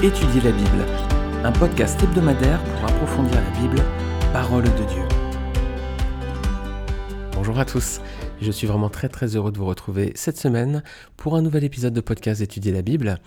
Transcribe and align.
Étudier 0.00 0.40
la 0.42 0.52
Bible, 0.52 0.86
un 1.42 1.50
podcast 1.50 2.00
hebdomadaire 2.00 2.62
pour 2.62 2.84
approfondir 2.84 3.34
la 3.34 3.60
Bible, 3.60 3.82
parole 4.32 4.62
de 4.62 4.84
Dieu. 4.84 5.02
Bonjour 7.32 7.58
à 7.58 7.64
tous, 7.64 8.00
je 8.40 8.52
suis 8.52 8.68
vraiment 8.68 8.90
très 8.90 9.08
très 9.08 9.34
heureux 9.34 9.50
de 9.50 9.58
vous 9.58 9.66
retrouver 9.66 10.12
cette 10.14 10.38
semaine 10.38 10.84
pour 11.16 11.34
un 11.34 11.42
nouvel 11.42 11.64
épisode 11.64 11.94
de 11.94 12.00
podcast 12.00 12.40
Étudier 12.40 12.70
la 12.70 12.82
Bible. 12.82 13.18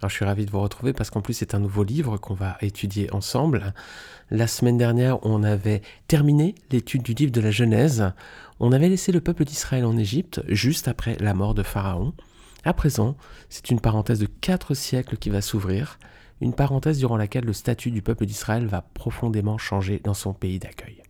Alors 0.00 0.10
je 0.10 0.16
suis 0.16 0.26
ravi 0.26 0.44
de 0.44 0.50
vous 0.50 0.60
retrouver 0.60 0.92
parce 0.92 1.08
qu'en 1.08 1.22
plus 1.22 1.32
c'est 1.32 1.54
un 1.54 1.58
nouveau 1.58 1.84
livre 1.84 2.18
qu'on 2.18 2.34
va 2.34 2.58
étudier 2.60 3.10
ensemble. 3.14 3.72
La 4.30 4.46
semaine 4.46 4.76
dernière, 4.76 5.24
on 5.24 5.42
avait 5.42 5.80
terminé 6.06 6.54
l'étude 6.70 7.02
du 7.02 7.14
livre 7.14 7.32
de 7.32 7.40
la 7.40 7.50
Genèse. 7.50 8.12
On 8.60 8.72
avait 8.72 8.90
laissé 8.90 9.10
le 9.10 9.22
peuple 9.22 9.46
d'Israël 9.46 9.86
en 9.86 9.96
Égypte 9.96 10.42
juste 10.48 10.86
après 10.86 11.16
la 11.18 11.32
mort 11.32 11.54
de 11.54 11.62
Pharaon. 11.62 12.12
À 12.64 12.72
présent, 12.72 13.16
c'est 13.48 13.70
une 13.70 13.80
parenthèse 13.80 14.18
de 14.18 14.26
quatre 14.26 14.74
siècles 14.74 15.16
qui 15.16 15.30
va 15.30 15.40
s'ouvrir, 15.40 15.98
une 16.40 16.54
parenthèse 16.54 16.98
durant 16.98 17.16
laquelle 17.16 17.44
le 17.44 17.52
statut 17.52 17.90
du 17.90 18.02
peuple 18.02 18.26
d'Israël 18.26 18.66
va 18.66 18.82
profondément 18.82 19.58
changer 19.58 20.00
dans 20.02 20.14
son 20.14 20.32
pays 20.32 20.58
d'accueil. 20.58 21.02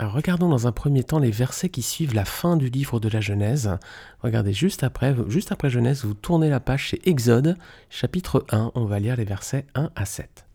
Regardons 0.00 0.48
dans 0.48 0.66
un 0.66 0.72
premier 0.72 1.04
temps 1.04 1.18
les 1.18 1.30
versets 1.30 1.68
qui 1.68 1.82
suivent 1.82 2.14
la 2.14 2.24
fin 2.24 2.56
du 2.56 2.70
livre 2.70 3.00
de 3.00 3.08
la 3.10 3.20
Genèse. 3.20 3.76
Regardez 4.20 4.54
juste 4.54 4.82
après, 4.82 5.14
juste 5.28 5.52
après 5.52 5.68
Genèse, 5.68 6.04
vous 6.04 6.14
tournez 6.14 6.48
la 6.48 6.58
page 6.58 6.84
chez 6.84 7.08
Exode, 7.08 7.58
chapitre 7.90 8.46
1, 8.50 8.72
on 8.74 8.86
va 8.86 8.98
lire 8.98 9.16
les 9.16 9.26
versets 9.26 9.66
1 9.74 9.90
à 9.94 10.04
7. 10.06 10.46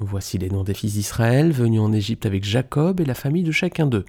Voici 0.00 0.38
les 0.38 0.50
noms 0.50 0.64
des 0.64 0.74
fils 0.74 0.94
d'Israël 0.94 1.52
venus 1.52 1.80
en 1.80 1.92
Égypte 1.92 2.26
avec 2.26 2.42
Jacob 2.42 3.00
et 3.00 3.04
la 3.04 3.14
famille 3.14 3.44
de 3.44 3.52
chacun 3.52 3.86
d'eux. 3.86 4.06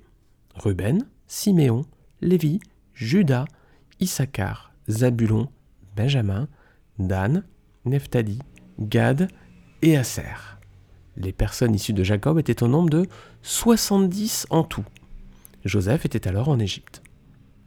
Ruben, 0.56 1.06
Siméon, 1.28 1.86
Lévi, 2.22 2.60
Judas, 2.96 3.46
Issachar, 4.00 4.73
Zabulon, 4.90 5.50
Benjamin, 5.96 6.48
Dan, 7.00 7.44
Nephtali, 7.86 8.40
Gad 8.80 9.28
et 9.82 9.98
Aser. 9.98 10.58
Les 11.16 11.32
personnes 11.32 11.76
issues 11.76 11.94
de 11.94 12.04
Jacob 12.04 12.40
étaient 12.40 12.64
au 12.64 12.68
nombre 12.68 12.90
de 12.90 13.08
70 13.44 14.48
en 14.50 14.64
tout. 14.64 14.86
Joseph 15.66 16.06
était 16.06 16.28
alors 16.28 16.50
en 16.50 16.60
Égypte. 16.60 17.04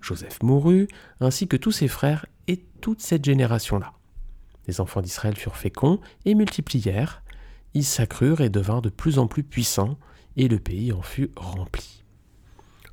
Joseph 0.01 0.43
mourut, 0.43 0.89
ainsi 1.21 1.49
que 1.49 1.57
tous 1.57 1.73
ses 1.73 1.89
frères 1.89 2.27
et 2.49 2.65
toute 2.81 3.01
cette 3.01 3.25
génération-là. 3.25 3.93
Les 4.67 4.81
enfants 4.81 5.01
d'Israël 5.01 5.37
furent 5.37 5.57
féconds 5.57 6.01
et 6.25 6.35
multiplièrent. 6.35 7.23
Ils 7.75 7.85
s'accrurent 7.85 8.41
et 8.41 8.51
devinrent 8.51 8.83
de 8.83 8.89
plus 8.89 9.19
en 9.19 9.27
plus 9.27 9.43
puissants, 9.43 9.99
et 10.37 10.49
le 10.49 10.59
pays 10.59 10.93
en 10.93 11.03
fut 11.03 11.31
rempli. 11.37 12.05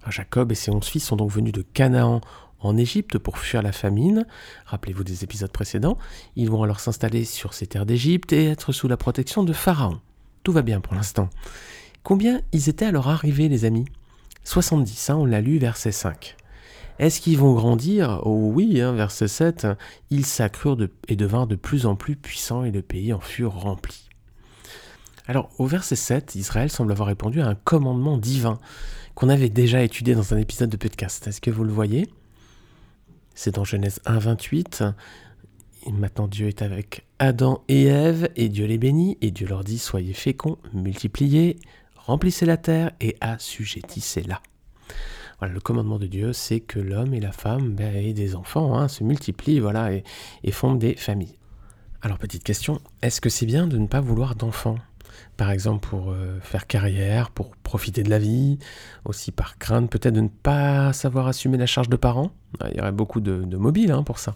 Jacob 0.09 0.52
et 0.52 0.55
ses 0.55 0.71
onze 0.71 0.87
fils 0.87 1.05
sont 1.05 1.15
donc 1.15 1.31
venus 1.31 1.53
de 1.53 1.61
Canaan 1.61 2.21
en 2.66 2.78
Égypte 2.78 3.17
pour 3.17 3.38
fuir 3.38 3.61
la 3.61 3.72
famine. 3.72 4.25
Rappelez-vous 4.66 5.03
des 5.03 5.23
épisodes 5.23 5.52
précédents. 5.52 5.97
Ils 6.36 6.50
vont 6.50 6.64
alors 6.64 6.80
s'installer 6.80 7.25
sur 7.25 7.53
ces 7.53 7.67
terres 7.67 7.86
d'Égypte 7.86 8.33
et 8.33 8.45
être 8.45 8.72
sous 8.72 8.88
la 8.88 8.97
protection 8.97 9.44
de 9.44 9.53
Pharaon. 9.53 10.00
Tout 10.44 10.52
va 10.52 10.61
bien 10.61 10.81
pour 10.81 10.95
l'instant. 10.95 11.30
Combien 12.03 12.42
ils 12.52 12.70
étaient 12.70 12.86
alors 12.86 13.09
arrivés, 13.09 13.50
les 13.50 13.66
amis? 13.66 13.86
70, 14.44 15.09
hein, 15.09 15.16
on 15.16 15.25
l'a 15.25 15.42
lu, 15.42 15.58
verset 15.58 15.92
5. 15.92 16.36
Est-ce 17.00 17.22
qu'ils 17.22 17.38
vont 17.38 17.53
grandir? 17.53 18.22
Oh 18.23 18.52
oui, 18.53 18.80
hein, 18.81 18.92
verset 18.94 19.27
7, 19.27 19.67
ils 20.09 20.25
s'accrurent 20.25 20.77
et 21.08 21.16
devinrent 21.16 21.48
de 21.48 21.55
plus 21.55 21.86
en 21.86 21.95
plus 21.95 22.16
puissants 22.16 22.64
et 22.64 22.72
le 22.72 22.81
pays 22.81 23.14
en 23.14 23.20
fut 23.20 23.45
rempli. 23.45 24.09
Alors 25.25 25.50
au 25.58 25.66
verset 25.66 25.95
7, 25.95 26.36
Israël 26.36 26.70
semble 26.70 26.92
avoir 26.92 27.08
répondu 27.08 27.42
à 27.42 27.48
un 27.48 27.55
commandement 27.55 28.17
divin 28.17 28.59
qu'on 29.16 29.30
avait 29.30 29.50
déjà 29.50 29.81
étudié 29.81 30.16
dans 30.16 30.33
un 30.33 30.38
épisode 30.38 30.70
de 30.70 30.77
podcast. 30.77 31.27
Est-ce 31.27 31.42
que 31.42 31.52
vous 31.52 31.64
le 31.64 31.72
voyez? 31.72 32.09
C'est 33.36 33.56
dans 33.56 33.64
Genèse 33.64 34.00
1, 34.06 34.20
28. 34.20 34.84
maintenant 35.92 36.27
Dieu 36.27 36.48
est 36.48 36.61
avec 36.61 37.05
Adam 37.20 37.64
et 37.67 37.86
Ève, 37.86 38.30
et 38.36 38.49
Dieu 38.49 38.66
les 38.66 38.77
bénit, 38.77 39.17
et 39.21 39.32
Dieu 39.32 39.48
leur 39.48 39.64
dit 39.64 39.80
Soyez 39.80 40.14
féconds, 40.14 40.58
multipliez, 40.73 41.58
remplissez 41.95 42.45
la 42.45 42.58
terre 42.58 42.92
et 43.02 43.16
assujettissez-la. 43.22 44.42
Le 45.42 45.60
commandement 45.60 45.99
de 45.99 46.08
Dieu, 46.08 46.32
c'est 46.32 46.61
que 46.61 46.80
l'homme 46.80 47.14
et 47.14 47.20
la 47.20 47.33
femme 47.33 47.73
ben, 47.76 47.93
aient 47.93 48.14
des 48.14 48.36
enfants, 48.36 48.77
hein, 48.77 48.88
se 48.88 49.04
multiplient, 49.04 49.60
voilà, 49.60 49.92
et, 49.92 50.04
et 50.43 50.54
des 50.76 50.95
familles. 50.95 51.38
Alors 52.02 52.17
petite 52.17 52.43
question, 52.43 52.80
est-ce 53.02 53.20
que 53.20 53.30
c'est 53.30 53.45
bien 53.45 53.67
de 53.67 53.77
ne 53.77 53.88
pas 53.88 54.02
vouloir 54.02 54.36
d'enfants? 54.36 54.77
Par 55.37 55.51
exemple 55.51 55.87
pour 55.87 56.11
euh, 56.11 56.39
faire 56.41 56.67
carrière, 56.67 57.31
pour 57.31 57.55
profiter 57.57 58.03
de 58.03 58.09
la 58.09 58.19
vie, 58.19 58.59
aussi 59.05 59.31
par 59.31 59.57
crainte 59.57 59.89
peut-être 59.89 60.13
de 60.13 60.21
ne 60.21 60.27
pas 60.27 60.93
savoir 60.93 61.27
assumer 61.27 61.57
la 61.57 61.65
charge 61.65 61.89
de 61.89 61.95
parents. 61.95 62.31
Il 62.71 62.77
y 62.77 62.81
aurait 62.81 62.91
beaucoup 62.91 63.19
de, 63.19 63.57
mobiles 63.57 63.91
hein, 63.91 64.03
pour 64.03 64.19
ça. 64.19 64.35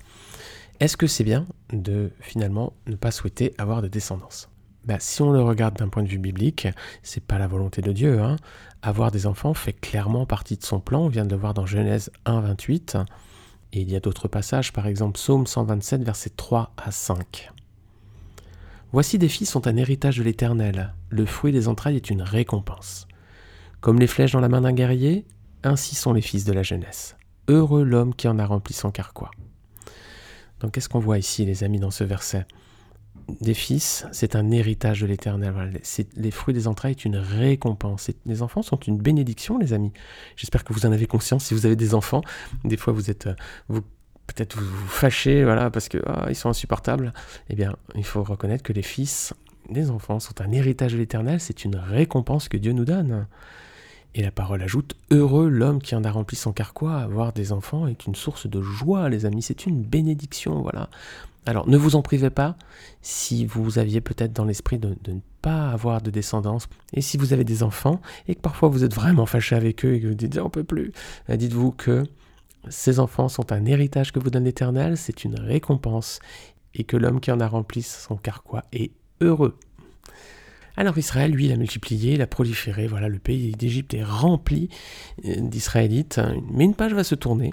Est-ce 0.79 0.97
que 0.97 1.07
c'est 1.07 1.23
bien 1.23 1.45
de 1.71 2.11
finalement 2.19 2.73
ne 2.87 2.95
pas 2.95 3.11
souhaiter 3.11 3.53
avoir 3.57 3.81
de 3.81 3.87
descendance? 3.87 4.49
Bah, 4.85 4.97
Si 4.99 5.21
on 5.21 5.31
le 5.31 5.41
regarde 5.41 5.75
d'un 5.75 5.89
point 5.89 6.03
de 6.03 6.07
vue 6.07 6.19
biblique, 6.19 6.67
c'est 7.03 7.23
pas 7.23 7.37
la 7.37 7.47
volonté 7.47 7.81
de 7.81 7.91
Dieu. 7.91 8.21
Hein. 8.21 8.37
Avoir 8.81 9.11
des 9.11 9.25
enfants 9.25 9.53
fait 9.53 9.73
clairement 9.73 10.25
partie 10.25 10.55
de 10.55 10.63
son 10.63 10.79
plan. 10.79 11.01
On 11.01 11.09
vient 11.09 11.25
de 11.25 11.31
le 11.31 11.37
voir 11.37 11.53
dans 11.53 11.65
Genèse 11.65 12.11
1, 12.25 12.41
28. 12.41 12.97
Et 13.73 13.81
il 13.81 13.91
y 13.91 13.95
a 13.95 13.99
d'autres 13.99 14.27
passages, 14.27 14.71
par 14.71 14.87
exemple 14.87 15.13
Psaume 15.13 15.45
127, 15.45 16.03
versets 16.03 16.31
3 16.35 16.73
à 16.77 16.91
5. 16.91 17.51
Voici 18.93 19.17
des 19.17 19.27
fils 19.27 19.49
sont 19.49 19.67
un 19.67 19.75
héritage 19.75 20.17
de 20.17 20.23
l'Éternel, 20.23 20.93
le 21.09 21.25
fruit 21.25 21.51
des 21.51 21.67
entrailles 21.67 21.97
est 21.97 22.09
une 22.09 22.21
récompense. 22.21 23.07
Comme 23.81 23.99
les 23.99 24.07
flèches 24.07 24.31
dans 24.31 24.39
la 24.39 24.49
main 24.49 24.61
d'un 24.61 24.73
guerrier, 24.73 25.25
ainsi 25.63 25.93
sont 25.93 26.13
les 26.13 26.21
fils 26.21 26.45
de 26.45 26.53
la 26.53 26.63
jeunesse. 26.63 27.17
Heureux 27.49 27.83
l'homme 27.83 28.15
qui 28.15 28.27
en 28.27 28.39
a 28.39 28.45
rempli 28.45 28.73
son 28.73 28.91
carquois. 28.91 29.31
Donc 30.61 30.71
qu'est-ce 30.71 30.89
qu'on 30.89 30.99
voit 30.99 31.17
ici, 31.17 31.45
les 31.45 31.63
amis, 31.63 31.79
dans 31.79 31.91
ce 31.91 32.03
verset? 32.03 32.45
Des 33.41 33.53
fils, 33.53 34.05
c'est 34.13 34.37
un 34.37 34.51
héritage 34.51 35.01
de 35.01 35.05
l'Éternel. 35.05 35.81
Les 36.15 36.31
fruits 36.31 36.53
des 36.53 36.67
entrailles 36.67 36.91
est 36.91 37.03
une 37.03 37.17
récompense. 37.17 38.09
Les 38.25 38.41
enfants 38.41 38.61
sont 38.61 38.77
une 38.77 38.97
bénédiction, 38.97 39.57
les 39.57 39.73
amis. 39.73 39.91
J'espère 40.37 40.63
que 40.63 40.71
vous 40.71 40.85
en 40.85 40.93
avez 40.93 41.07
conscience. 41.07 41.43
Si 41.45 41.53
vous 41.53 41.65
avez 41.65 41.75
des 41.75 41.93
enfants, 41.93 42.21
des 42.63 42.77
fois 42.77 42.93
vous 42.93 43.09
êtes, 43.09 43.27
vous 43.67 43.81
peut-être 44.27 44.57
vous, 44.57 44.65
vous 44.65 44.87
fâchez, 44.87 45.43
voilà, 45.43 45.69
parce 45.69 45.89
que 45.89 45.97
ah, 46.05 46.27
ils 46.29 46.35
sont 46.35 46.49
insupportables, 46.49 47.13
eh 47.49 47.55
bien, 47.55 47.75
il 47.95 48.05
faut 48.05 48.23
reconnaître 48.23 48.63
que 48.63 48.73
les 48.73 48.81
fils, 48.81 49.33
les 49.71 49.89
enfants, 49.89 50.19
sont 50.19 50.39
un 50.41 50.51
héritage 50.51 50.93
de 50.93 50.97
l'Éternel, 50.97 51.39
c'est 51.39 51.65
une 51.65 51.75
récompense 51.75 52.49
que 52.49 52.57
Dieu 52.57 52.73
nous 52.73 52.85
donne. 52.85 53.27
Et 54.15 54.21
la 54.23 54.31
parole 54.31 54.63
ajoute 54.63 54.95
Heureux 55.11 55.47
l'homme 55.47 55.81
qui 55.81 55.95
en 55.95 56.03
a 56.03 56.11
rempli 56.11 56.35
son 56.35 56.51
carquois, 56.51 56.97
avoir 56.97 57.33
des 57.33 57.51
enfants 57.51 57.87
est 57.87 58.05
une 58.05 58.15
source 58.15 58.47
de 58.47 58.61
joie, 58.61 59.09
les 59.09 59.25
amis, 59.25 59.41
c'est 59.41 59.65
une 59.65 59.81
bénédiction, 59.81 60.61
voilà. 60.61 60.89
Alors, 61.45 61.69
ne 61.69 61.77
vous 61.77 61.95
en 61.95 62.01
privez 62.01 62.29
pas 62.29 62.57
si 63.01 63.45
vous 63.45 63.79
aviez 63.79 64.01
peut-être 64.01 64.33
dans 64.33 64.43
l'esprit 64.43 64.79
de, 64.79 64.97
de, 65.03 65.13
ne 65.13 65.19
pas 65.41 65.69
avoir 65.69 66.01
de 66.01 66.11
descendance. 66.11 66.67
Et 66.93 67.01
si 67.01 67.15
vous 67.15 67.31
avez 67.31 67.45
des 67.45 67.63
enfants 67.63 68.01
et 68.27 68.35
que 68.35 68.41
parfois 68.41 68.67
vous 68.67 68.83
êtes 68.83 68.93
vraiment 68.93 69.25
fâché 69.25 69.55
avec 69.55 69.85
eux 69.85 69.93
et 69.93 70.01
que 70.01 70.07
vous 70.07 70.13
dites 70.13 70.37
on 70.39 70.49
peut 70.49 70.65
plus, 70.65 70.91
dites-vous 71.29 71.71
que 71.71 72.03
ces 72.69 72.99
enfants 72.99 73.29
sont 73.29 73.51
un 73.51 73.65
héritage 73.65 74.11
que 74.11 74.19
vous 74.19 74.29
donne 74.29 74.45
l'Éternel, 74.45 74.97
c'est 74.97 75.23
une 75.23 75.39
récompense, 75.39 76.19
et 76.73 76.83
que 76.83 76.97
l'homme 76.97 77.19
qui 77.19 77.31
en 77.31 77.39
a 77.39 77.47
rempli 77.47 77.81
son 77.81 78.15
carquois 78.15 78.63
est 78.71 78.91
heureux. 79.21 79.57
Alors 80.75 80.97
Israël, 80.97 81.31
lui, 81.31 81.45
il 81.45 81.51
a 81.51 81.55
multiplié, 81.55 82.13
il 82.13 82.21
a 82.21 82.27
proliféré, 82.27 82.85
voilà, 82.85 83.09
le 83.09 83.17
pays 83.17 83.51
d'Égypte 83.53 83.95
est 83.95 84.03
rempli 84.03 84.69
euh, 85.25 85.35
d'Israélites, 85.39 86.21
mais 86.51 86.65
une 86.65 86.75
page 86.75 86.93
va 86.93 87.03
se 87.03 87.15
tourner. 87.15 87.51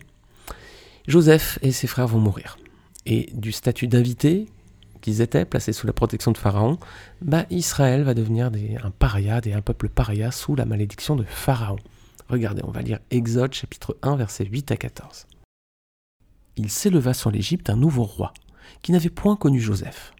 Joseph 1.08 1.58
et 1.62 1.72
ses 1.72 1.86
frères 1.86 2.06
vont 2.06 2.18
mourir. 2.18 2.58
Et 3.06 3.30
du 3.32 3.52
statut 3.52 3.88
d'invité 3.88 4.46
qu'ils 5.00 5.20
étaient, 5.20 5.44
placés 5.44 5.72
sous 5.72 5.86
la 5.86 5.92
protection 5.92 6.32
de 6.32 6.38
Pharaon, 6.38 6.78
bah, 7.20 7.44
Israël 7.50 8.02
va 8.02 8.14
devenir 8.14 8.50
un 8.82 8.90
paria, 8.90 9.40
un 9.44 9.60
peuple 9.60 9.88
paria 9.88 10.30
sous 10.30 10.54
la 10.54 10.64
malédiction 10.64 11.16
de 11.16 11.24
Pharaon. 11.24 11.76
Regardez, 12.28 12.62
on 12.64 12.70
va 12.70 12.82
lire 12.82 13.00
Exode 13.10 13.52
chapitre 13.52 13.96
1 14.02 14.16
versets 14.16 14.46
8 14.46 14.72
à 14.72 14.76
14. 14.76 15.26
Il 16.56 16.70
s'éleva 16.70 17.12
sur 17.12 17.30
l'Égypte 17.30 17.68
un 17.68 17.76
nouveau 17.76 18.04
roi, 18.04 18.32
qui 18.82 18.92
n'avait 18.92 19.10
point 19.10 19.36
connu 19.36 19.60
Joseph. 19.60 20.14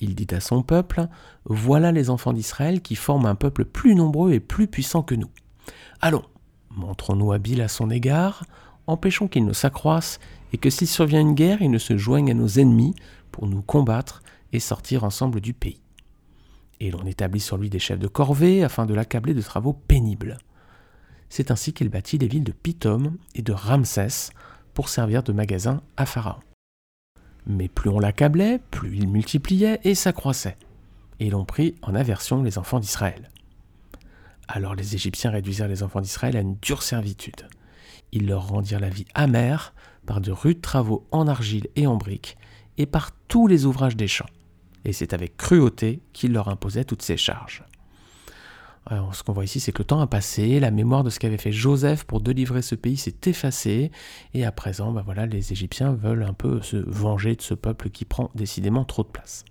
Il 0.00 0.14
dit 0.14 0.32
à 0.34 0.40
son 0.40 0.62
peuple, 0.62 1.08
Voilà 1.44 1.92
les 1.92 2.08
enfants 2.08 2.32
d'Israël 2.32 2.80
qui 2.80 2.94
forment 2.94 3.26
un 3.26 3.34
peuple 3.34 3.64
plus 3.64 3.94
nombreux 3.94 4.32
et 4.32 4.40
plus 4.40 4.68
puissant 4.68 5.02
que 5.02 5.14
nous. 5.14 5.30
Allons, 6.00 6.24
montrons-nous 6.70 7.32
habiles 7.32 7.60
à 7.60 7.68
son 7.68 7.90
égard, 7.90 8.44
empêchons 8.86 9.28
qu'il 9.28 9.44
ne 9.44 9.52
s'accroisse, 9.52 10.20
et 10.52 10.58
que 10.58 10.70
s'il 10.70 10.88
survient 10.88 11.20
une 11.20 11.34
guerre, 11.34 11.60
il 11.60 11.70
ne 11.70 11.78
se 11.78 11.98
joigne 11.98 12.30
à 12.30 12.34
nos 12.34 12.48
ennemis 12.48 12.94
pour 13.32 13.48
nous 13.48 13.60
combattre 13.60 14.22
et 14.52 14.60
sortir 14.60 15.04
ensemble 15.04 15.40
du 15.40 15.52
pays. 15.52 15.82
Et 16.80 16.90
l'on 16.90 17.04
établit 17.04 17.40
sur 17.40 17.58
lui 17.58 17.68
des 17.68 17.80
chefs 17.80 17.98
de 17.98 18.06
corvée 18.06 18.62
afin 18.62 18.86
de 18.86 18.94
l'accabler 18.94 19.34
de 19.34 19.42
travaux 19.42 19.72
pénibles. 19.72 20.38
C'est 21.28 21.50
ainsi 21.50 21.72
qu'il 21.72 21.88
bâtit 21.88 22.18
les 22.18 22.28
villes 22.28 22.44
de 22.44 22.52
Pithom 22.52 23.16
et 23.34 23.42
de 23.42 23.52
Ramsès 23.52 24.30
pour 24.74 24.88
servir 24.88 25.22
de 25.22 25.32
magasin 25.32 25.82
à 25.96 26.06
Pharaon. 26.06 26.40
Mais 27.46 27.68
plus 27.68 27.90
on 27.90 27.98
l'accablait, 27.98 28.60
plus 28.70 28.96
il 28.96 29.08
multipliait 29.08 29.80
et 29.84 29.94
s'accroissait. 29.94 30.56
Et 31.20 31.30
l'on 31.30 31.44
prit 31.44 31.74
en 31.82 31.94
aversion 31.94 32.42
les 32.42 32.58
enfants 32.58 32.78
d'Israël. 32.78 33.30
Alors 34.46 34.74
les 34.74 34.94
Égyptiens 34.94 35.30
réduisirent 35.30 35.68
les 35.68 35.82
enfants 35.82 36.00
d'Israël 36.00 36.36
à 36.36 36.40
une 36.40 36.56
dure 36.56 36.82
servitude. 36.82 37.48
Ils 38.12 38.26
leur 38.26 38.48
rendirent 38.48 38.80
la 38.80 38.88
vie 38.88 39.06
amère 39.14 39.74
par 40.06 40.20
de 40.20 40.32
rudes 40.32 40.62
travaux 40.62 41.06
en 41.10 41.28
argile 41.28 41.68
et 41.76 41.86
en 41.86 41.96
briques, 41.96 42.38
et 42.78 42.86
par 42.86 43.10
tous 43.28 43.46
les 43.46 43.66
ouvrages 43.66 43.96
des 43.96 44.08
champs. 44.08 44.30
et 44.84 44.92
c'est 44.94 45.12
avec 45.12 45.36
cruauté 45.36 46.00
qu'il 46.14 46.32
leur 46.32 46.48
imposait 46.48 46.84
toutes 46.84 47.02
ces 47.02 47.18
charges. 47.18 47.62
Alors, 48.90 49.14
ce 49.14 49.22
qu'on 49.22 49.34
voit 49.34 49.44
ici, 49.44 49.60
c'est 49.60 49.70
que 49.70 49.82
le 49.82 49.86
temps 49.86 50.00
a 50.00 50.06
passé, 50.06 50.58
la 50.60 50.70
mémoire 50.70 51.04
de 51.04 51.10
ce 51.10 51.18
qu'avait 51.18 51.36
fait 51.36 51.52
Joseph 51.52 52.04
pour 52.04 52.22
délivrer 52.22 52.62
ce 52.62 52.74
pays 52.74 52.96
s'est 52.96 53.18
effacée, 53.26 53.92
et 54.32 54.46
à 54.46 54.52
présent, 54.52 54.92
ben 54.92 55.02
voilà, 55.02 55.26
les 55.26 55.52
Égyptiens 55.52 55.92
veulent 55.92 56.22
un 56.22 56.32
peu 56.32 56.62
se 56.62 56.78
venger 56.78 57.36
de 57.36 57.42
ce 57.42 57.52
peuple 57.52 57.90
qui 57.90 58.06
prend 58.06 58.30
décidément 58.34 58.86
trop 58.86 59.02
de 59.02 59.08
place. 59.08 59.44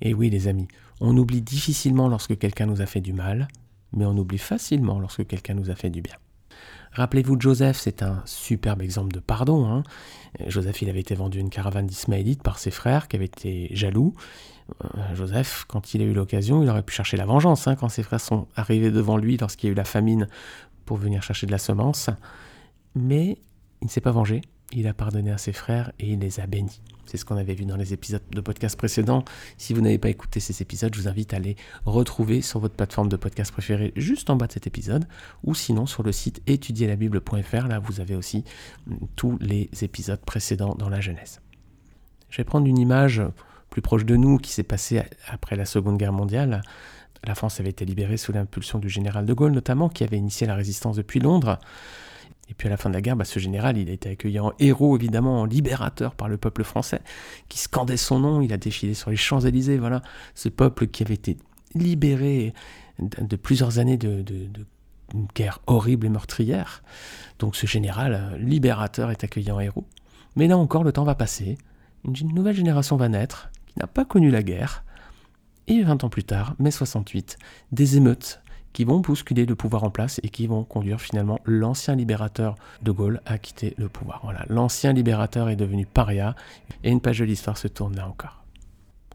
Et 0.00 0.14
oui, 0.14 0.30
les 0.30 0.48
amis, 0.48 0.66
on 1.00 1.16
oublie 1.16 1.42
difficilement 1.42 2.08
lorsque 2.08 2.36
quelqu'un 2.36 2.66
nous 2.66 2.82
a 2.82 2.86
fait 2.86 3.00
du 3.00 3.12
mal, 3.12 3.46
mais 3.92 4.04
on 4.04 4.18
oublie 4.18 4.38
facilement 4.38 4.98
lorsque 4.98 5.26
quelqu'un 5.28 5.54
nous 5.54 5.70
a 5.70 5.76
fait 5.76 5.90
du 5.90 6.02
bien. 6.02 6.16
Rappelez-vous 6.92 7.36
de 7.36 7.42
Joseph, 7.42 7.78
c'est 7.78 8.02
un 8.02 8.22
superbe 8.24 8.80
exemple 8.80 9.12
de 9.12 9.20
pardon. 9.20 9.66
Hein. 9.66 9.82
Joseph, 10.46 10.82
avait 10.84 11.00
été 11.00 11.14
vendu 11.14 11.40
une 11.40 11.50
caravane 11.50 11.86
d'Ismaélites 11.86 12.42
par 12.42 12.58
ses 12.58 12.70
frères 12.70 13.08
qui 13.08 13.16
avaient 13.16 13.24
été 13.24 13.68
jaloux. 13.72 14.14
Euh, 14.84 15.14
Joseph, 15.14 15.64
quand 15.68 15.94
il 15.94 16.02
a 16.02 16.04
eu 16.04 16.12
l'occasion, 16.12 16.62
il 16.62 16.68
aurait 16.68 16.82
pu 16.82 16.94
chercher 16.94 17.16
la 17.16 17.26
vengeance 17.26 17.66
hein, 17.66 17.74
quand 17.74 17.88
ses 17.88 18.02
frères 18.02 18.20
sont 18.20 18.46
arrivés 18.56 18.90
devant 18.90 19.16
lui 19.16 19.36
lorsqu'il 19.36 19.68
y 19.68 19.70
a 19.70 19.72
eu 19.72 19.76
la 19.76 19.84
famine 19.84 20.28
pour 20.84 20.96
venir 20.96 21.22
chercher 21.22 21.46
de 21.46 21.52
la 21.52 21.58
semence. 21.58 22.10
Mais 22.94 23.38
il 23.82 23.86
ne 23.86 23.90
s'est 23.90 24.00
pas 24.00 24.12
vengé, 24.12 24.42
il 24.74 24.86
a 24.86 24.94
pardonné 24.94 25.30
à 25.30 25.38
ses 25.38 25.52
frères 25.52 25.92
et 25.98 26.12
il 26.12 26.18
les 26.18 26.40
a 26.40 26.46
bénis. 26.46 26.80
C'est 27.06 27.16
ce 27.16 27.24
qu'on 27.24 27.36
avait 27.36 27.54
vu 27.54 27.64
dans 27.64 27.76
les 27.76 27.92
épisodes 27.92 28.22
de 28.30 28.40
podcast 28.40 28.76
précédents. 28.76 29.24
Si 29.58 29.74
vous 29.74 29.80
n'avez 29.80 29.98
pas 29.98 30.08
écouté 30.08 30.40
ces 30.40 30.62
épisodes, 30.62 30.94
je 30.94 31.00
vous 31.00 31.08
invite 31.08 31.34
à 31.34 31.38
les 31.38 31.56
retrouver 31.84 32.40
sur 32.40 32.60
votre 32.60 32.74
plateforme 32.74 33.08
de 33.08 33.16
podcast 33.16 33.52
préférée 33.52 33.92
juste 33.94 34.30
en 34.30 34.36
bas 34.36 34.46
de 34.46 34.52
cet 34.52 34.66
épisode 34.66 35.06
ou 35.44 35.54
sinon 35.54 35.86
sur 35.86 36.02
le 36.02 36.12
site 36.12 36.42
étudierlabible.fr. 36.46 37.68
Là, 37.68 37.78
vous 37.78 38.00
avez 38.00 38.16
aussi 38.16 38.44
mm, 38.86 38.94
tous 39.16 39.38
les 39.40 39.68
épisodes 39.82 40.20
précédents 40.20 40.74
dans 40.74 40.88
la 40.88 41.00
Genèse. 41.00 41.40
Je 42.30 42.38
vais 42.38 42.44
prendre 42.44 42.66
une 42.66 42.78
image 42.78 43.22
plus 43.70 43.82
proche 43.82 44.04
de 44.04 44.16
nous 44.16 44.38
qui 44.38 44.50
s'est 44.50 44.62
passée 44.62 45.02
après 45.28 45.56
la 45.56 45.66
Seconde 45.66 45.98
Guerre 45.98 46.12
mondiale. 46.12 46.62
La 47.24 47.34
France 47.34 47.60
avait 47.60 47.70
été 47.70 47.84
libérée 47.84 48.16
sous 48.16 48.32
l'impulsion 48.32 48.78
du 48.78 48.88
général 48.88 49.26
de 49.26 49.32
Gaulle 49.32 49.52
notamment, 49.52 49.88
qui 49.88 50.04
avait 50.04 50.18
initié 50.18 50.46
la 50.46 50.54
résistance 50.54 50.96
depuis 50.96 51.20
Londres. 51.20 51.58
Et 52.48 52.54
puis 52.54 52.68
à 52.68 52.70
la 52.70 52.76
fin 52.76 52.90
de 52.90 52.94
la 52.94 53.00
guerre, 53.00 53.16
bah, 53.16 53.24
ce 53.24 53.38
général, 53.38 53.78
il 53.78 53.88
a 53.88 53.92
été 53.92 54.10
accueilli 54.10 54.38
en 54.38 54.52
héros, 54.58 54.96
évidemment, 54.96 55.40
en 55.40 55.44
libérateur 55.44 56.14
par 56.14 56.28
le 56.28 56.36
peuple 56.36 56.64
français, 56.64 57.00
qui 57.48 57.58
scandait 57.58 57.96
son 57.96 58.18
nom, 58.18 58.40
il 58.40 58.52
a 58.52 58.56
défilé 58.56 58.94
sur 58.94 59.10
les 59.10 59.16
Champs-Élysées, 59.16 59.78
voilà, 59.78 60.02
ce 60.34 60.48
peuple 60.48 60.86
qui 60.88 61.02
avait 61.02 61.14
été 61.14 61.38
libéré 61.74 62.52
de, 62.98 63.36
plusieurs 63.36 63.78
années 63.78 63.96
de, 63.96 64.22
de, 64.22 64.48
guerre 65.34 65.60
horrible 65.66 66.06
et 66.06 66.10
meurtrière. 66.10 66.82
Donc 67.38 67.56
ce 67.56 67.66
général 67.66 68.14
euh, 68.14 68.38
libérateur 68.38 69.10
est 69.10 69.22
accueilli 69.22 69.50
en 69.50 69.60
héros. 69.60 69.86
Mais 70.36 70.48
là 70.48 70.58
encore, 70.58 70.82
le 70.82 70.92
temps 70.92 71.04
va 71.04 71.14
passer, 71.14 71.56
une 72.04 72.34
nouvelle 72.34 72.56
génération 72.56 72.96
va 72.96 73.08
naître, 73.08 73.50
qui 73.66 73.78
n'a 73.78 73.86
pas 73.86 74.04
connu 74.04 74.30
la 74.30 74.42
guerre, 74.42 74.84
et 75.66 75.82
20 75.82 76.04
ans 76.04 76.08
plus 76.08 76.24
tard, 76.24 76.54
mai 76.58 76.70
68, 76.70 77.38
des 77.72 77.96
émeutes 77.96 78.42
qui 78.74 78.84
vont 78.84 79.00
bousculer 79.00 79.46
le 79.46 79.54
pouvoir 79.54 79.84
en 79.84 79.90
place 79.90 80.20
et 80.22 80.28
qui 80.28 80.46
vont 80.46 80.64
conduire 80.64 81.00
finalement 81.00 81.38
l'ancien 81.46 81.94
libérateur 81.94 82.56
de 82.82 82.90
Gaulle 82.90 83.22
à 83.24 83.38
quitter 83.38 83.72
le 83.78 83.88
pouvoir. 83.88 84.20
Voilà, 84.24 84.44
l'ancien 84.50 84.92
libérateur 84.92 85.48
est 85.48 85.56
devenu 85.56 85.86
paria 85.86 86.34
et 86.82 86.90
une 86.90 87.00
page 87.00 87.20
de 87.20 87.24
l'histoire 87.24 87.56
se 87.56 87.68
tourne 87.68 87.96
là 87.96 88.06
encore. 88.06 88.44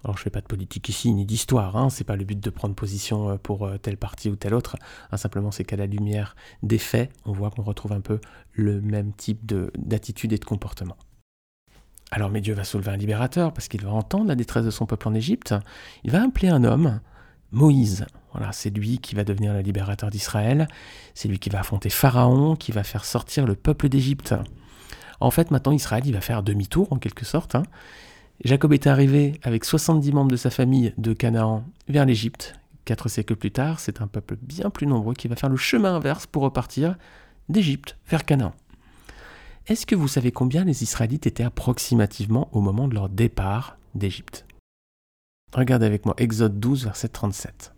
Alors 0.03 0.17
je 0.17 0.23
fais 0.23 0.29
pas 0.29 0.39
de 0.39 0.47
politique 0.47 0.87
ici 0.87 1.13
ni 1.13 1.25
d'histoire, 1.25 1.75
hein, 1.75 1.89
c'est 1.89 2.05
pas 2.05 2.15
le 2.15 2.23
but 2.23 2.39
de 2.39 2.49
prendre 2.49 2.73
position 2.73 3.31
euh, 3.31 3.35
pour 3.35 3.65
euh, 3.65 3.77
tel 3.77 3.97
parti 3.97 4.29
ou 4.29 4.37
tel 4.37 4.53
autre, 4.53 4.77
hein, 5.11 5.17
simplement 5.17 5.51
c'est 5.51 5.65
qu'à 5.65 5.75
la 5.75 5.87
lumière 5.87 6.37
des 6.63 6.77
faits, 6.77 7.11
on 7.25 7.33
voit 7.33 7.51
qu'on 7.51 7.63
retrouve 7.63 7.91
un 7.91 7.99
peu 7.99 8.21
le 8.53 8.79
même 8.79 9.11
type 9.11 9.45
d'attitude 9.77 10.31
et 10.31 10.37
de 10.37 10.45
comportement. 10.45 10.95
Alors 12.11 12.29
mais 12.29 12.39
Dieu 12.39 12.53
va 12.53 12.63
soulever 12.63 12.91
un 12.91 12.97
libérateur 12.97 13.51
parce 13.51 13.67
qu'il 13.67 13.83
va 13.83 13.91
entendre 13.91 14.27
la 14.27 14.35
détresse 14.35 14.63
de 14.63 14.71
son 14.71 14.85
peuple 14.85 15.09
en 15.09 15.13
Égypte, 15.13 15.53
il 16.05 16.11
va 16.11 16.23
appeler 16.23 16.47
un 16.47 16.63
homme, 16.63 17.01
Moïse, 17.51 18.05
voilà, 18.33 18.51
c'est 18.51 18.69
lui 18.69 18.99
qui 18.99 19.15
va 19.15 19.23
devenir 19.23 19.53
le 19.53 19.61
libérateur 19.61 20.09
d'Israël, 20.09 20.67
c'est 21.13 21.27
lui 21.27 21.39
qui 21.39 21.49
va 21.49 21.59
affronter 21.59 21.89
Pharaon, 21.89 22.55
qui 22.55 22.71
va 22.71 22.83
faire 22.83 23.05
sortir 23.05 23.45
le 23.45 23.55
peuple 23.55 23.89
d'Égypte. 23.89 24.35
En 25.19 25.31
fait, 25.31 25.51
maintenant, 25.51 25.71
Israël, 25.71 26.03
il 26.05 26.13
va 26.13 26.21
faire 26.21 26.43
demi-tour, 26.43 26.91
en 26.91 26.97
quelque 26.97 27.25
sorte. 27.25 27.55
Hein. 27.55 27.63
Jacob 28.43 28.71
est 28.73 28.87
arrivé 28.87 29.39
avec 29.43 29.65
70 29.65 30.11
membres 30.13 30.31
de 30.31 30.37
sa 30.37 30.49
famille 30.49 30.93
de 30.97 31.13
Canaan 31.13 31.65
vers 31.87 32.05
l'Égypte. 32.05 32.53
Quatre 32.85 33.09
siècles 33.09 33.35
plus 33.35 33.51
tard, 33.51 33.79
c'est 33.79 34.01
un 34.01 34.07
peuple 34.07 34.37
bien 34.41 34.69
plus 34.69 34.87
nombreux 34.87 35.13
qui 35.13 35.27
va 35.27 35.35
faire 35.35 35.49
le 35.49 35.57
chemin 35.57 35.95
inverse 35.95 36.25
pour 36.25 36.43
repartir 36.43 36.95
d'Égypte 37.49 37.97
vers 38.07 38.25
Canaan. 38.25 38.53
Est-ce 39.67 39.85
que 39.85 39.95
vous 39.95 40.07
savez 40.07 40.31
combien 40.31 40.63
les 40.63 40.83
Israélites 40.83 41.27
étaient 41.27 41.43
approximativement 41.43 42.49
au 42.53 42.61
moment 42.61 42.87
de 42.87 42.95
leur 42.95 43.09
départ 43.09 43.77
d'Égypte? 43.93 44.45
Regardez 45.53 45.85
avec 45.85 46.05
moi 46.05 46.15
Exode 46.17 46.59
12, 46.59 46.85
verset 46.85 47.09
37. 47.09 47.73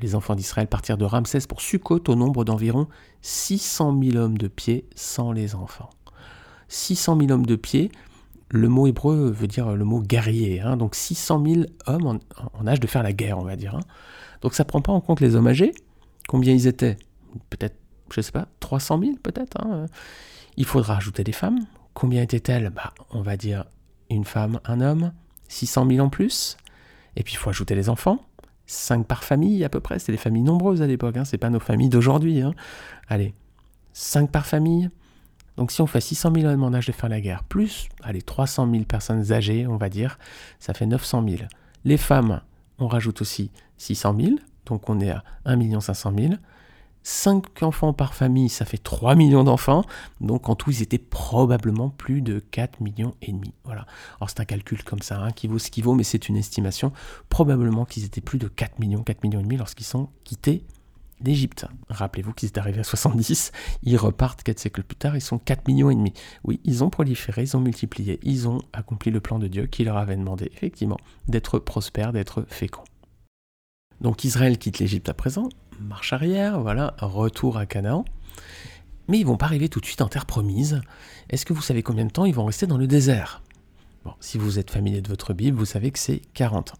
Les 0.00 0.14
enfants 0.14 0.34
d'Israël 0.34 0.66
partirent 0.66 0.98
de 0.98 1.04
Ramsès 1.04 1.46
pour 1.48 1.60
Sukkot 1.60 2.02
au 2.08 2.14
nombre 2.14 2.44
d'environ 2.44 2.86
600 3.22 3.98
000 4.02 4.16
hommes 4.16 4.38
de 4.38 4.48
pied 4.48 4.84
sans 4.94 5.32
les 5.32 5.54
enfants. 5.54 5.90
600 6.68 7.18
000 7.20 7.32
hommes 7.32 7.46
de 7.46 7.56
pied, 7.56 7.90
le 8.50 8.68
mot 8.68 8.86
hébreu 8.86 9.30
veut 9.30 9.46
dire 9.46 9.74
le 9.74 9.84
mot 9.84 10.00
guerrier, 10.00 10.60
hein. 10.60 10.76
donc 10.76 10.94
600 10.94 11.44
000 11.44 11.60
hommes 11.86 12.18
en, 12.54 12.66
âge 12.66 12.80
de 12.80 12.86
faire 12.86 13.02
la 13.02 13.12
guerre, 13.12 13.38
on 13.38 13.44
va 13.44 13.56
dire. 13.56 13.74
Hein. 13.74 13.80
Donc 14.42 14.54
ça 14.54 14.64
ne 14.64 14.68
prend 14.68 14.80
pas 14.80 14.92
en 14.92 15.00
compte 15.00 15.20
les 15.20 15.34
hommes 15.34 15.48
âgés. 15.48 15.72
Combien 16.28 16.52
ils 16.52 16.66
étaient? 16.66 16.96
Peut-être, 17.50 17.76
je 18.12 18.20
ne 18.20 18.22
sais 18.22 18.32
pas, 18.32 18.48
300 18.60 19.00
000 19.00 19.12
peut-être. 19.22 19.60
Hein. 19.60 19.86
Il 20.56 20.64
faudra 20.64 20.96
ajouter 20.96 21.24
des 21.24 21.32
femmes. 21.32 21.60
Combien 21.94 22.22
étaient-elles? 22.22 22.70
Bah, 22.70 22.92
On 23.10 23.22
va 23.22 23.36
dire 23.36 23.64
une 24.10 24.24
femme, 24.24 24.60
un 24.64 24.80
homme, 24.80 25.12
600 25.48 25.88
000 25.88 26.04
en 26.04 26.08
plus. 26.08 26.56
Et 27.16 27.22
puis 27.22 27.34
il 27.34 27.36
faut 27.36 27.50
ajouter 27.50 27.74
les 27.74 27.88
enfants. 27.88 28.20
5 28.66 29.06
par 29.06 29.24
famille 29.24 29.64
à 29.64 29.68
peu 29.68 29.80
près, 29.80 29.98
c'est 29.98 30.12
des 30.12 30.18
familles 30.18 30.42
nombreuses 30.42 30.82
à 30.82 30.86
l'époque, 30.86 31.16
hein, 31.16 31.24
c'est 31.24 31.38
pas 31.38 31.50
nos 31.50 31.60
familles 31.60 31.88
d'aujourd'hui. 31.88 32.40
Hein. 32.40 32.54
Allez, 33.08 33.34
5 33.92 34.30
par 34.30 34.46
famille. 34.46 34.90
Donc 35.56 35.70
si 35.70 35.80
on 35.80 35.86
fait 35.86 36.00
600 36.00 36.32
000 36.34 36.46
hommes 36.46 36.64
en 36.64 36.74
âge 36.74 36.86
de 36.86 36.92
faire 36.92 37.08
la 37.08 37.20
guerre, 37.20 37.42
plus 37.44 37.88
allez, 38.02 38.22
300 38.22 38.70
000 38.70 38.84
personnes 38.84 39.32
âgées, 39.32 39.66
on 39.66 39.76
va 39.76 39.88
dire, 39.88 40.18
ça 40.58 40.74
fait 40.74 40.86
900 40.86 41.24
000. 41.26 41.42
Les 41.84 41.96
femmes, 41.96 42.40
on 42.78 42.88
rajoute 42.88 43.22
aussi 43.22 43.50
600 43.78 44.16
000, 44.20 44.30
donc 44.66 44.90
on 44.90 45.00
est 45.00 45.10
à 45.10 45.24
1 45.44 45.80
500 45.80 46.12
000. 46.18 46.34
5 47.08 47.62
enfants 47.62 47.92
par 47.92 48.14
famille, 48.14 48.48
ça 48.48 48.64
fait 48.64 48.78
3 48.78 49.14
millions 49.14 49.44
d'enfants. 49.44 49.84
Donc 50.20 50.48
en 50.48 50.56
tout, 50.56 50.72
ils 50.72 50.82
étaient 50.82 50.98
probablement 50.98 51.88
plus 51.88 52.20
de 52.20 52.40
4 52.40 52.80
millions 52.80 53.14
et 53.22 53.30
demi. 53.30 53.54
Voilà. 53.62 53.86
Alors 54.18 54.28
c'est 54.28 54.40
un 54.40 54.44
calcul 54.44 54.82
comme 54.82 55.02
ça, 55.02 55.22
hein, 55.22 55.30
qui 55.30 55.46
vaut 55.46 55.60
ce 55.60 55.70
qui 55.70 55.82
vaut, 55.82 55.94
mais 55.94 56.02
c'est 56.02 56.28
une 56.28 56.36
estimation. 56.36 56.92
Probablement 57.28 57.84
qu'ils 57.84 58.04
étaient 58.04 58.20
plus 58.20 58.40
de 58.40 58.48
4 58.48 58.80
millions, 58.80 59.04
4 59.04 59.22
millions 59.22 59.38
et 59.38 59.44
demi 59.44 59.56
lorsqu'ils 59.56 59.86
sont 59.86 60.08
quittés 60.24 60.64
l'Égypte. 61.20 61.66
Rappelez-vous 61.90 62.32
qu'ils 62.32 62.48
étaient 62.48 62.58
arrivés 62.58 62.80
à 62.80 62.84
70, 62.84 63.52
ils 63.84 63.96
repartent 63.96 64.42
4 64.42 64.58
siècles 64.58 64.82
plus 64.82 64.96
tard, 64.96 65.14
ils 65.14 65.20
sont 65.20 65.38
4 65.38 65.68
millions 65.68 65.90
et 65.90 65.94
demi. 65.94 66.12
Oui, 66.42 66.58
ils 66.64 66.82
ont 66.82 66.90
proliféré, 66.90 67.42
ils 67.42 67.56
ont 67.56 67.60
multiplié, 67.60 68.18
ils 68.24 68.48
ont 68.48 68.62
accompli 68.72 69.12
le 69.12 69.20
plan 69.20 69.38
de 69.38 69.46
Dieu 69.46 69.66
qui 69.66 69.84
leur 69.84 69.96
avait 69.96 70.16
demandé 70.16 70.50
effectivement 70.52 70.98
d'être 71.28 71.60
prospères, 71.60 72.12
d'être 72.12 72.44
féconds. 72.48 72.82
Donc 74.00 74.24
Israël 74.24 74.58
quitte 74.58 74.80
l'Égypte 74.80 75.08
à 75.08 75.14
présent, 75.14 75.48
marche 75.80 76.12
arrière, 76.12 76.60
voilà, 76.60 76.94
retour 76.98 77.58
à 77.58 77.66
Canaan. 77.66 78.04
Mais 79.08 79.18
ils 79.18 79.26
vont 79.26 79.36
pas 79.36 79.46
arriver 79.46 79.68
tout 79.68 79.80
de 79.80 79.86
suite 79.86 80.02
en 80.02 80.08
terre 80.08 80.26
promise. 80.26 80.80
Est-ce 81.30 81.46
que 81.46 81.52
vous 81.52 81.62
savez 81.62 81.82
combien 81.82 82.04
de 82.04 82.10
temps 82.10 82.24
ils 82.24 82.34
vont 82.34 82.44
rester 82.44 82.66
dans 82.66 82.78
le 82.78 82.86
désert? 82.86 83.42
Bon, 84.04 84.14
si 84.20 84.38
vous 84.38 84.58
êtes 84.58 84.70
familier 84.70 85.00
de 85.00 85.08
votre 85.08 85.32
Bible, 85.32 85.56
vous 85.56 85.64
savez 85.64 85.90
que 85.90 85.98
c'est 85.98 86.22
40 86.34 86.72
ans. 86.72 86.76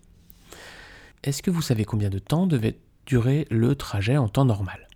Est-ce 1.23 1.43
que 1.43 1.51
vous 1.51 1.63
savez 1.63 1.85
combien 1.85 2.11
de 2.11 2.19
temps 2.19 2.47
devait 2.47 2.79
durer 3.07 3.47
le 3.51 3.75
trajet 3.75 4.17
en 4.17 4.29
temps 4.29 4.45
normal? 4.45 4.89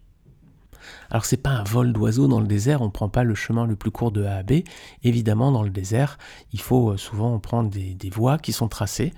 Alors 1.11 1.25
c'est 1.25 1.37
pas 1.37 1.50
un 1.50 1.64
vol 1.64 1.92
d'oiseau 1.92 2.28
dans 2.28 2.40
le 2.40 2.47
désert, 2.47 2.83
on 2.83 2.87
ne 2.87 2.90
prend 2.90 3.09
pas 3.09 3.25
le 3.25 3.35
chemin 3.35 3.66
le 3.66 3.76
plus 3.76 3.90
court 3.90 4.12
de 4.12 4.25
A 4.25 4.37
à 4.37 4.42
B. 4.42 4.62
Évidemment, 5.02 5.52
dans 5.52 5.62
le 5.62 5.71
désert, 5.71 6.19
il 6.52 6.61
faut 6.61 6.90
euh, 6.90 6.97
souvent 6.97 7.38
prendre 7.38 7.71
des, 7.71 7.95
des 7.95 8.11
voies 8.11 8.38
qui 8.38 8.52
sont 8.52 8.69
tracées. 8.69 9.12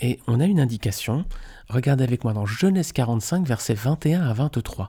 Et 0.00 0.20
on 0.26 0.40
a 0.40 0.44
une 0.44 0.60
indication 0.60 1.24
Regardez 1.68 2.04
avec 2.04 2.22
moi 2.22 2.32
dans 2.32 2.46
Genèse 2.46 2.92
45, 2.92 3.46
versets 3.46 3.74
21 3.74 4.22
à 4.22 4.32
23. 4.32 4.86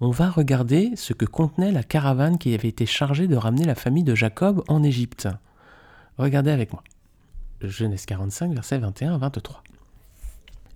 On 0.00 0.10
va 0.10 0.28
regarder 0.30 0.92
ce 0.96 1.12
que 1.12 1.24
contenait 1.24 1.72
la 1.72 1.82
caravane 1.82 2.38
qui 2.38 2.54
avait 2.54 2.68
été 2.68 2.84
chargée 2.84 3.26
de 3.26 3.36
ramener 3.36 3.64
la 3.64 3.74
famille 3.74 4.04
de 4.04 4.14
Jacob 4.14 4.62
en 4.68 4.82
Égypte. 4.82 5.28
Regardez 6.18 6.50
avec 6.50 6.72
moi. 6.72 6.84
Genèse 7.62 8.06
45, 8.06 8.52
versets 8.52 8.78
21 8.78 9.14
à 9.14 9.18
23. 9.18 9.62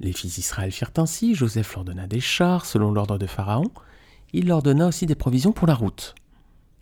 Les 0.01 0.13
fils 0.13 0.35
d'Israël 0.35 0.73
firent 0.73 0.91
ainsi, 0.97 1.35
Joseph 1.35 1.75
leur 1.75 1.85
donna 1.85 2.07
des 2.07 2.21
chars 2.21 2.65
selon 2.67 2.91
l'ordre 2.93 3.19
de 3.19 3.27
Pharaon, 3.27 3.71
il 4.33 4.49
leur 4.49 4.63
donna 4.63 4.89
aussi 4.89 5.07
des 5.07 5.15
provisions 5.15 5.53
pour 5.53 5.67
la 5.67 5.75
route. 5.75 6.15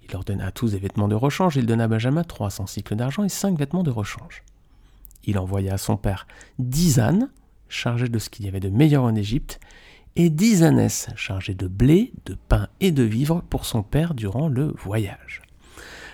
Il 0.02 0.10
leur 0.12 0.24
donna 0.24 0.46
à 0.46 0.50
tous 0.52 0.70
des 0.70 0.78
vêtements 0.78 1.08
de 1.08 1.14
rechange, 1.14 1.56
il 1.56 1.66
donna 1.66 1.84
à 1.84 1.88
Benjamin 1.88 2.24
300 2.24 2.66
cycles 2.66 2.96
d'argent 2.96 3.24
et 3.24 3.28
5 3.28 3.58
vêtements 3.58 3.82
de 3.82 3.90
rechange. 3.90 4.42
Il 5.24 5.38
envoya 5.38 5.74
à 5.74 5.78
son 5.78 5.96
père 5.96 6.26
dix 6.58 6.98
ânes, 6.98 7.28
chargé 7.72 8.08
de 8.08 8.18
ce 8.18 8.30
qu'il 8.30 8.44
y 8.44 8.48
avait 8.48 8.60
de 8.60 8.68
meilleur 8.68 9.04
en 9.04 9.14
Égypte, 9.14 9.60
et 10.14 10.30
dix 10.30 10.62
ânesses 10.62 11.08
chargées 11.16 11.54
de 11.54 11.66
blé, 11.66 12.12
de 12.26 12.36
pain 12.48 12.68
et 12.80 12.92
de 12.92 13.02
vivres 13.02 13.42
pour 13.48 13.64
son 13.64 13.82
père 13.82 14.14
durant 14.14 14.48
le 14.48 14.74
voyage. 14.78 15.42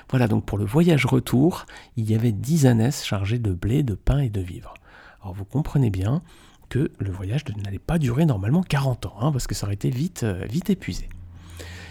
Voilà 0.09 0.29
donc 0.29 0.45
pour 0.45 0.57
le 0.57 0.65
voyage 0.65 1.05
retour, 1.05 1.67
il 1.97 2.11
y 2.11 2.15
avait 2.15 2.33
dix 2.33 2.67
ânesses 2.67 3.05
chargées 3.05 3.39
de 3.39 3.53
blé, 3.53 3.83
de 3.83 3.95
pain 3.95 4.21
et 4.21 4.31
de 4.31 4.41
vivres. 4.41 4.75
Alors 5.21 5.35
vous 5.35 5.45
comprenez 5.45 5.91
bien 5.91 6.23
que 6.69 6.91
le 6.99 7.11
voyage 7.11 7.45
n'allait 7.63 7.79
pas 7.79 7.99
durer 7.99 8.25
normalement 8.25 8.63
40 8.63 9.07
ans, 9.07 9.17
hein, 9.21 9.33
parce 9.33 9.47
que 9.47 9.55
ça 9.55 9.67
aurait 9.67 9.75
été 9.75 9.91
vite, 9.91 10.23
euh, 10.23 10.45
vite 10.49 10.71
épuisé. 10.71 11.09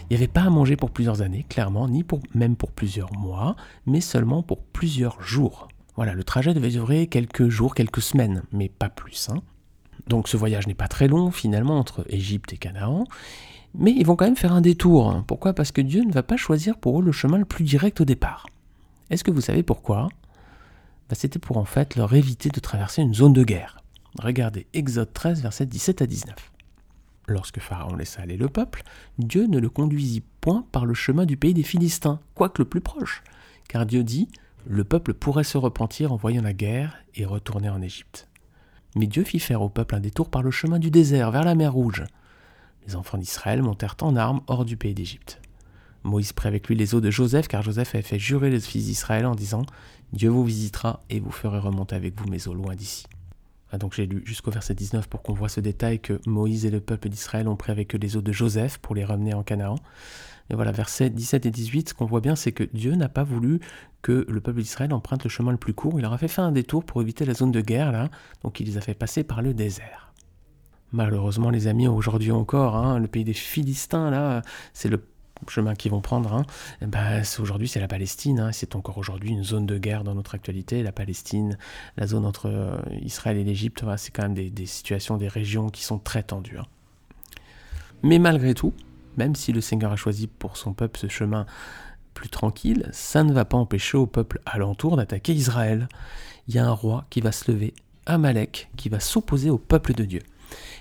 Il 0.09 0.13
n'y 0.13 0.15
avait 0.15 0.31
pas 0.31 0.43
à 0.43 0.49
manger 0.49 0.77
pour 0.77 0.91
plusieurs 0.91 1.21
années, 1.21 1.45
clairement, 1.49 1.89
ni 1.89 2.05
même 2.33 2.55
pour 2.55 2.71
plusieurs 2.71 3.11
mois, 3.17 3.57
mais 3.85 3.99
seulement 3.99 4.41
pour 4.41 4.63
plusieurs 4.63 5.21
jours. 5.21 5.67
Voilà, 5.97 6.13
le 6.13 6.23
trajet 6.23 6.53
devait 6.53 6.69
durer 6.69 7.07
quelques 7.07 7.49
jours, 7.49 7.75
quelques 7.75 8.01
semaines, 8.01 8.43
mais 8.53 8.69
pas 8.69 8.89
plus. 8.89 9.29
Hein. 9.29 9.41
Donc 10.07 10.27
ce 10.27 10.37
voyage 10.37 10.67
n'est 10.67 10.73
pas 10.73 10.87
très 10.87 11.07
long 11.07 11.31
finalement 11.31 11.77
entre 11.77 12.05
Égypte 12.09 12.53
et 12.53 12.57
Canaan, 12.57 13.05
mais 13.73 13.91
ils 13.91 14.05
vont 14.05 14.15
quand 14.15 14.25
même 14.25 14.37
faire 14.37 14.53
un 14.53 14.61
détour. 14.61 15.23
Pourquoi? 15.27 15.53
Parce 15.53 15.71
que 15.71 15.81
Dieu 15.81 16.03
ne 16.03 16.11
va 16.11 16.23
pas 16.23 16.37
choisir 16.37 16.77
pour 16.77 16.99
eux 16.99 17.03
le 17.03 17.11
chemin 17.11 17.37
le 17.37 17.45
plus 17.45 17.63
direct 17.63 18.01
au 18.01 18.05
départ. 18.05 18.47
Est-ce 19.09 19.23
que 19.23 19.31
vous 19.31 19.41
savez 19.41 19.63
pourquoi? 19.63 20.09
Bah, 21.09 21.15
C'était 21.15 21.39
pour 21.39 21.57
en 21.57 21.65
fait 21.65 21.95
leur 21.95 22.13
éviter 22.13 22.49
de 22.49 22.59
traverser 22.59 23.01
une 23.01 23.13
zone 23.13 23.33
de 23.33 23.43
guerre. 23.43 23.77
Regardez 24.19 24.67
Exode 24.73 25.13
13, 25.13 25.41
versets 25.41 25.65
17 25.65 26.01
à 26.01 26.07
19. 26.07 26.35
Lorsque 27.27 27.59
Pharaon 27.59 27.95
laissa 27.95 28.21
aller 28.21 28.37
le 28.37 28.47
peuple, 28.47 28.83
Dieu 29.19 29.47
ne 29.47 29.59
le 29.59 29.69
conduisit 29.69 30.23
point 30.39 30.65
par 30.71 30.85
le 30.85 30.93
chemin 30.93 31.25
du 31.25 31.35
pays 31.35 31.53
des 31.53 31.63
Philistins, 31.63 32.21
quoique 32.35 32.61
le 32.61 32.67
plus 32.67 32.79
proche, 32.79 33.21
car 33.67 33.85
Dieu 33.85 34.03
dit, 34.03 34.29
le 34.65 34.85
peuple 34.85 35.13
pourrait 35.13 35.43
se 35.43 35.57
repentir 35.57 36.13
en 36.13 36.15
voyant 36.15 36.41
la 36.41 36.53
guerre 36.53 36.97
et 37.15 37.25
retourner 37.25 37.69
en 37.69 37.81
Égypte. 37.81 38.26
Mais 38.97 39.05
Dieu 39.05 39.23
fit 39.23 39.39
faire 39.39 39.61
au 39.61 39.69
peuple 39.69 39.93
un 39.93 39.99
détour 39.99 40.27
par 40.27 40.41
le 40.41 40.49
chemin 40.49 40.79
du 40.79 40.89
désert, 40.89 41.29
vers 41.29 41.43
la 41.43 41.53
mer 41.53 41.71
Rouge. 41.71 42.03
Les 42.87 42.95
enfants 42.95 43.19
d'Israël 43.19 43.61
montèrent 43.61 43.95
en 44.01 44.15
armes 44.15 44.41
hors 44.47 44.65
du 44.65 44.75
pays 44.75 44.95
d'Égypte. 44.95 45.39
Moïse 46.03 46.33
prit 46.33 46.47
avec 46.47 46.67
lui 46.67 46.75
les 46.75 46.95
eaux 46.95 47.01
de 47.01 47.11
Joseph, 47.11 47.47
car 47.47 47.61
Joseph 47.61 47.93
avait 47.93 48.01
fait 48.01 48.17
jurer 48.17 48.49
les 48.49 48.59
fils 48.59 48.85
d'Israël 48.85 49.27
en 49.27 49.35
disant 49.35 49.61
Dieu 50.13 50.29
vous 50.29 50.43
visitera 50.43 51.03
et 51.11 51.19
vous 51.19 51.29
ferez 51.29 51.59
remonter 51.59 51.95
avec 51.95 52.19
vous 52.19 52.27
mes 52.27 52.47
eaux 52.47 52.55
loin 52.55 52.73
d'ici. 52.73 53.05
Ah, 53.71 53.77
donc 53.77 53.93
j'ai 53.93 54.05
lu 54.05 54.23
jusqu'au 54.25 54.51
verset 54.51 54.73
19 54.73 55.07
pour 55.09 55.21
qu'on 55.21 55.33
voit 55.33 55.49
ce 55.49 55.59
détail 55.59 55.99
que 55.99 56.21
Moïse 56.25 56.65
et 56.65 56.69
le 56.69 56.79
peuple 56.79 57.09
d'Israël 57.09 57.47
ont 57.47 57.57
pris 57.57 57.71
avec 57.71 57.93
eux 57.95 57.97
les 57.97 58.15
eaux 58.15 58.21
de 58.21 58.31
Joseph 58.31 58.77
pour 58.77 58.95
les 58.95 59.03
ramener 59.03 59.33
en 59.33 59.43
Canaan. 59.43 59.75
Et 60.49 60.55
voilà, 60.55 60.71
versets 60.71 61.09
17 61.09 61.45
et 61.45 61.51
18, 61.51 61.89
ce 61.89 61.93
qu'on 61.93 62.05
voit 62.05 62.21
bien, 62.21 62.35
c'est 62.35 62.53
que 62.53 62.63
Dieu 62.63 62.95
n'a 62.95 63.09
pas 63.09 63.23
voulu 63.23 63.59
que 64.01 64.25
le 64.29 64.39
peuple 64.39 64.61
d'Israël 64.61 64.93
emprunte 64.93 65.25
le 65.25 65.29
chemin 65.29 65.51
le 65.51 65.57
plus 65.57 65.73
court. 65.73 65.99
Il 65.99 66.03
leur 66.03 66.13
a 66.13 66.17
fait 66.17 66.29
faire 66.29 66.45
un 66.45 66.53
détour 66.53 66.85
pour 66.85 67.01
éviter 67.01 67.25
la 67.25 67.33
zone 67.33 67.51
de 67.51 67.59
guerre, 67.59 67.91
là. 67.91 68.09
Donc 68.43 68.61
il 68.61 68.67
les 68.67 68.77
a 68.77 68.81
fait 68.81 68.93
passer 68.93 69.25
par 69.25 69.41
le 69.41 69.53
désert. 69.53 70.13
Malheureusement, 70.93 71.49
les 71.49 71.67
amis, 71.67 71.89
aujourd'hui 71.89 72.31
encore, 72.31 72.77
hein, 72.77 72.97
le 72.97 73.07
pays 73.07 73.25
des 73.25 73.33
Philistins, 73.33 74.09
là, 74.09 74.41
c'est 74.71 74.87
le 74.87 75.03
chemin 75.47 75.75
qu'ils 75.75 75.91
vont 75.91 76.01
prendre, 76.01 76.33
hein, 76.33 76.45
bah, 76.81 77.21
aujourd'hui 77.39 77.67
c'est 77.67 77.79
la 77.79 77.87
Palestine, 77.87 78.39
hein, 78.39 78.51
c'est 78.51 78.75
encore 78.75 78.97
aujourd'hui 78.97 79.31
une 79.31 79.43
zone 79.43 79.65
de 79.65 79.77
guerre 79.77 80.03
dans 80.03 80.15
notre 80.15 80.35
actualité, 80.35 80.83
la 80.83 80.91
Palestine, 80.91 81.57
la 81.97 82.07
zone 82.07 82.25
entre 82.25 82.47
euh, 82.47 82.77
Israël 83.01 83.37
et 83.37 83.43
l'Égypte, 83.43 83.83
c'est 83.97 84.11
quand 84.11 84.23
même 84.23 84.33
des, 84.33 84.65
situations, 84.65 85.17
des 85.17 85.27
régions 85.27 85.69
qui 85.69 85.83
sont 85.83 85.99
très 85.99 86.23
tendues. 86.23 86.57
Hein. 86.57 86.65
Mais 88.03 88.19
malgré 88.19 88.53
tout, 88.53 88.73
même 89.17 89.35
si 89.35 89.51
le 89.51 89.61
Seigneur 89.61 89.91
a 89.91 89.95
choisi 89.95 90.27
pour 90.27 90.57
son 90.57 90.73
peuple 90.73 90.99
ce 90.99 91.07
chemin 91.07 91.45
plus 92.13 92.29
tranquille, 92.29 92.89
ça 92.91 93.23
ne 93.23 93.33
va 93.33 93.45
pas 93.45 93.57
empêcher 93.57 93.97
au 93.97 94.07
peuple 94.07 94.41
alentour 94.45 94.97
d'attaquer 94.97 95.33
Israël. 95.33 95.87
Il 96.47 96.55
y 96.55 96.59
a 96.59 96.65
un 96.65 96.71
roi 96.71 97.05
qui 97.09 97.21
va 97.21 97.31
se 97.31 97.51
lever, 97.51 97.73
Amalek, 98.05 98.69
qui 98.75 98.89
va 98.89 98.99
s'opposer 98.99 99.49
au 99.49 99.57
peuple 99.57 99.93
de 99.93 100.05
Dieu. 100.05 100.21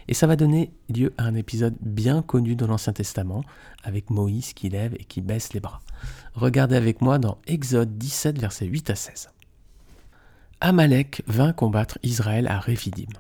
Et 0.09 0.15
ça 0.15 0.27
va 0.27 0.37
donner 0.37 0.73
lieu 0.89 1.13
à 1.19 1.25
un 1.25 1.35
épisode 1.35 1.77
bien 1.81 2.23
connu 2.23 2.55
dans 2.55 2.67
l'Ancien 2.67 2.93
Testament, 2.93 3.43
avec 3.83 4.11
Moïse 4.11 4.53
qui 4.53 4.69
lève 4.69 4.95
et 4.95 5.05
qui 5.05 5.21
baisse 5.21 5.53
les 5.53 5.61
bras. 5.61 5.81
Regardez 6.35 6.77
avec 6.77 7.01
moi 7.01 7.19
dans 7.19 7.39
Exode 7.47 7.99
17, 7.99 8.39
versets 8.39 8.67
8 8.67 8.91
à 8.91 8.95
16. 8.95 9.31
Amalek 10.61 11.23
vint 11.27 11.53
combattre 11.53 11.99
Israël 12.03 12.47
à 12.47 12.59
Réphidim. 12.59 13.13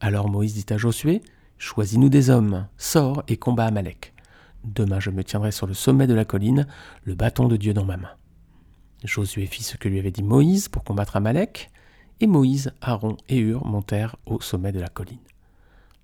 Alors 0.00 0.30
Moïse 0.30 0.54
dit 0.54 0.72
à 0.72 0.78
Josué, 0.78 1.22
Choisis-nous 1.58 2.08
des 2.08 2.30
hommes, 2.30 2.66
sors 2.78 3.22
et 3.28 3.36
combat 3.36 3.66
Amalek. 3.66 4.14
Demain 4.64 5.00
je 5.00 5.10
me 5.10 5.22
tiendrai 5.24 5.52
sur 5.52 5.66
le 5.66 5.74
sommet 5.74 6.06
de 6.06 6.14
la 6.14 6.24
colline, 6.24 6.66
le 7.04 7.14
bâton 7.14 7.48
de 7.48 7.56
Dieu 7.56 7.74
dans 7.74 7.84
ma 7.84 7.98
main. 7.98 8.12
Josué 9.04 9.46
fit 9.46 9.62
ce 9.62 9.76
que 9.76 9.88
lui 9.88 9.98
avait 9.98 10.10
dit 10.10 10.22
Moïse 10.22 10.68
pour 10.68 10.84
combattre 10.84 11.16
Amalek, 11.16 11.70
et 12.20 12.26
Moïse, 12.26 12.72
Aaron 12.80 13.16
et 13.28 13.38
Hur 13.38 13.66
montèrent 13.66 14.16
au 14.26 14.40
sommet 14.40 14.72
de 14.72 14.80
la 14.80 14.88
colline. 14.88 15.18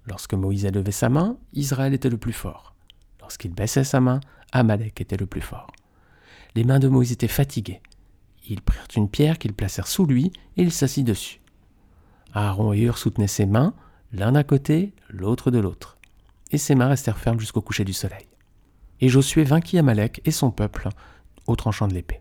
Lorsque 0.06 0.34
Moïse 0.34 0.64
levé 0.66 0.92
sa 0.92 1.08
main, 1.08 1.36
Israël 1.52 1.92
était 1.92 2.10
le 2.10 2.16
plus 2.16 2.32
fort. 2.32 2.74
Lorsqu'il 3.20 3.52
baissait 3.52 3.84
sa 3.84 4.00
main, 4.00 4.20
Amalek 4.52 5.00
était 5.00 5.16
le 5.16 5.26
plus 5.26 5.40
fort. 5.40 5.72
Les 6.54 6.64
mains 6.64 6.78
de 6.78 6.88
Moïse 6.88 7.12
étaient 7.12 7.28
fatiguées. 7.28 7.80
Ils 8.48 8.62
prirent 8.62 8.86
une 8.96 9.08
pierre 9.08 9.38
qu'ils 9.38 9.52
placèrent 9.52 9.88
sous 9.88 10.06
lui 10.06 10.32
et 10.56 10.62
il 10.62 10.72
s'assit 10.72 11.04
dessus. 11.04 11.40
Aaron 12.32 12.72
et 12.72 12.80
Hur 12.80 12.98
soutenaient 12.98 13.26
ses 13.26 13.46
mains, 13.46 13.74
l'un 14.12 14.32
d'un 14.32 14.44
côté, 14.44 14.94
l'autre 15.08 15.50
de 15.50 15.58
l'autre. 15.58 15.98
Et 16.52 16.58
ses 16.58 16.76
mains 16.76 16.88
restèrent 16.88 17.18
fermes 17.18 17.40
jusqu'au 17.40 17.60
coucher 17.60 17.84
du 17.84 17.92
soleil. 17.92 18.26
Et 19.00 19.08
Josué 19.08 19.42
vainquit 19.42 19.78
Amalek 19.78 20.20
et 20.24 20.30
son 20.30 20.50
peuple 20.50 20.88
au 21.46 21.56
tranchant 21.56 21.88
de 21.88 21.94
l'épée. 21.94 22.18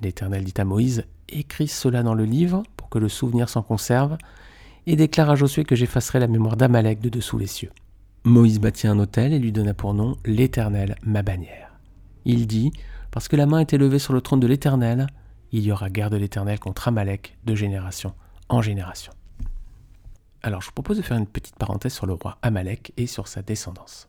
L'Éternel 0.00 0.44
dit 0.44 0.54
à 0.56 0.64
Moïse 0.64 1.04
Écris 1.28 1.68
cela 1.68 2.02
dans 2.02 2.14
le 2.14 2.24
livre 2.24 2.62
pour 2.76 2.88
que 2.88 2.98
le 2.98 3.08
souvenir 3.08 3.48
s'en 3.48 3.62
conserve, 3.62 4.16
et 4.86 4.96
déclara 4.96 5.32
à 5.32 5.36
Josué 5.36 5.64
que 5.64 5.76
j'effacerai 5.76 6.20
la 6.20 6.26
mémoire 6.26 6.56
d'Amalek 6.56 7.00
de 7.00 7.08
dessous 7.08 7.38
les 7.38 7.46
cieux. 7.46 7.70
Moïse 8.24 8.60
bâtit 8.60 8.86
un 8.86 8.98
autel 8.98 9.32
et 9.32 9.38
lui 9.38 9.52
donna 9.52 9.74
pour 9.74 9.94
nom 9.94 10.16
l'Éternel, 10.24 10.96
ma 11.02 11.22
bannière. 11.22 11.72
Il 12.24 12.46
dit, 12.46 12.72
parce 13.10 13.28
que 13.28 13.36
la 13.36 13.46
main 13.46 13.60
était 13.60 13.78
levée 13.78 13.98
sur 13.98 14.12
le 14.12 14.20
trône 14.20 14.40
de 14.40 14.46
l'Éternel, 14.46 15.06
il 15.52 15.62
y 15.62 15.72
aura 15.72 15.90
guerre 15.90 16.10
de 16.10 16.16
l'Éternel 16.16 16.58
contre 16.58 16.88
Amalek 16.88 17.36
de 17.44 17.54
génération 17.54 18.14
en 18.48 18.62
génération. 18.62 19.12
Alors 20.42 20.60
je 20.60 20.66
vous 20.66 20.72
propose 20.72 20.96
de 20.96 21.02
faire 21.02 21.16
une 21.16 21.26
petite 21.26 21.56
parenthèse 21.56 21.92
sur 21.92 22.06
le 22.06 22.14
roi 22.14 22.38
Amalek 22.42 22.92
et 22.96 23.06
sur 23.06 23.28
sa 23.28 23.42
descendance. 23.42 24.06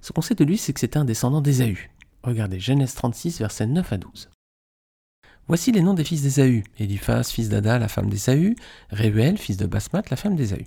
Ce 0.00 0.12
qu'on 0.12 0.22
sait 0.22 0.34
de 0.34 0.44
lui, 0.44 0.56
c'est 0.56 0.72
que 0.72 0.80
c'était 0.80 0.98
un 0.98 1.04
descendant 1.04 1.40
d'Ésaü. 1.40 1.90
Regardez 2.22 2.58
Genèse 2.58 2.94
36, 2.94 3.38
versets 3.38 3.66
9 3.66 3.92
à 3.92 3.98
12. 3.98 4.30
Voici 5.50 5.72
les 5.72 5.82
noms 5.82 5.94
des 5.94 6.04
fils 6.04 6.22
d'Ésaü. 6.22 6.62
Eliphaz, 6.78 7.32
fils 7.32 7.48
d'Ada, 7.48 7.80
la 7.80 7.88
femme 7.88 8.08
d'Ésaü. 8.08 8.54
Réuel, 8.90 9.36
fils 9.36 9.56
de 9.56 9.66
Basmat, 9.66 10.04
la 10.08 10.16
femme 10.16 10.36
d'Ésaü. 10.36 10.64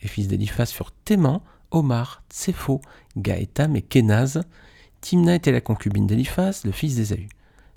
Les 0.00 0.08
fils 0.08 0.28
d'Eliphaz 0.28 0.66
furent 0.66 0.92
Théman, 1.04 1.40
Omar, 1.72 2.22
Tsepho, 2.30 2.80
Gaëtam 3.16 3.74
et 3.74 3.82
Kenaz. 3.82 4.44
Timna 5.00 5.34
était 5.34 5.50
la 5.50 5.60
concubine 5.60 6.06
d'Eliphaz, 6.06 6.60
le 6.64 6.70
fils 6.70 6.94
d'Ésaü. 6.94 7.26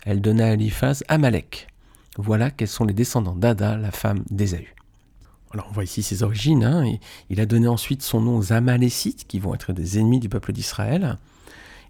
Elle 0.04 0.20
donna 0.20 0.46
à 0.46 0.50
Eliphaz 0.50 1.02
Amalek. 1.08 1.66
Voilà 2.16 2.52
quels 2.52 2.68
sont 2.68 2.84
les 2.84 2.94
descendants 2.94 3.34
d'Ada, 3.34 3.76
la 3.76 3.90
femme 3.90 4.22
d'Ésaü. 4.30 4.72
Alors 5.50 5.66
on 5.70 5.72
voit 5.72 5.82
ici 5.82 6.04
ses 6.04 6.22
origines. 6.22 6.62
Hein, 6.62 6.84
il 7.28 7.40
a 7.40 7.46
donné 7.46 7.66
ensuite 7.66 8.02
son 8.02 8.20
nom 8.20 8.36
aux 8.36 8.52
Amalécites, 8.52 9.26
qui 9.26 9.40
vont 9.40 9.52
être 9.52 9.72
des 9.72 9.98
ennemis 9.98 10.20
du 10.20 10.28
peuple 10.28 10.52
d'Israël. 10.52 11.18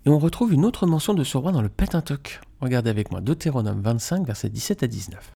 Et 0.06 0.08
on 0.08 0.18
retrouve 0.18 0.54
une 0.54 0.64
autre 0.64 0.86
mention 0.86 1.12
de 1.12 1.25
ce 1.25 1.36
roi 1.36 1.52
dans 1.52 1.60
le 1.60 1.68
Pentateuch. 1.68 2.40
Regardez 2.60 2.90
avec 2.90 3.10
moi 3.10 3.20
Deutéronome 3.20 3.82
25, 3.82 4.26
versets 4.26 4.48
17 4.48 4.82
à 4.82 4.86
19. 4.86 5.32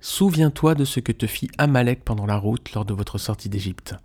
Souviens-toi 0.00 0.74
de 0.76 0.84
ce 0.84 1.00
que 1.00 1.12
te 1.12 1.26
fit 1.26 1.50
Amalek 1.58 2.04
pendant 2.04 2.26
la 2.26 2.36
route 2.36 2.72
lors 2.74 2.84
de 2.84 2.94
votre 2.94 3.18
sortie 3.18 3.48
d'Égypte, 3.48 3.96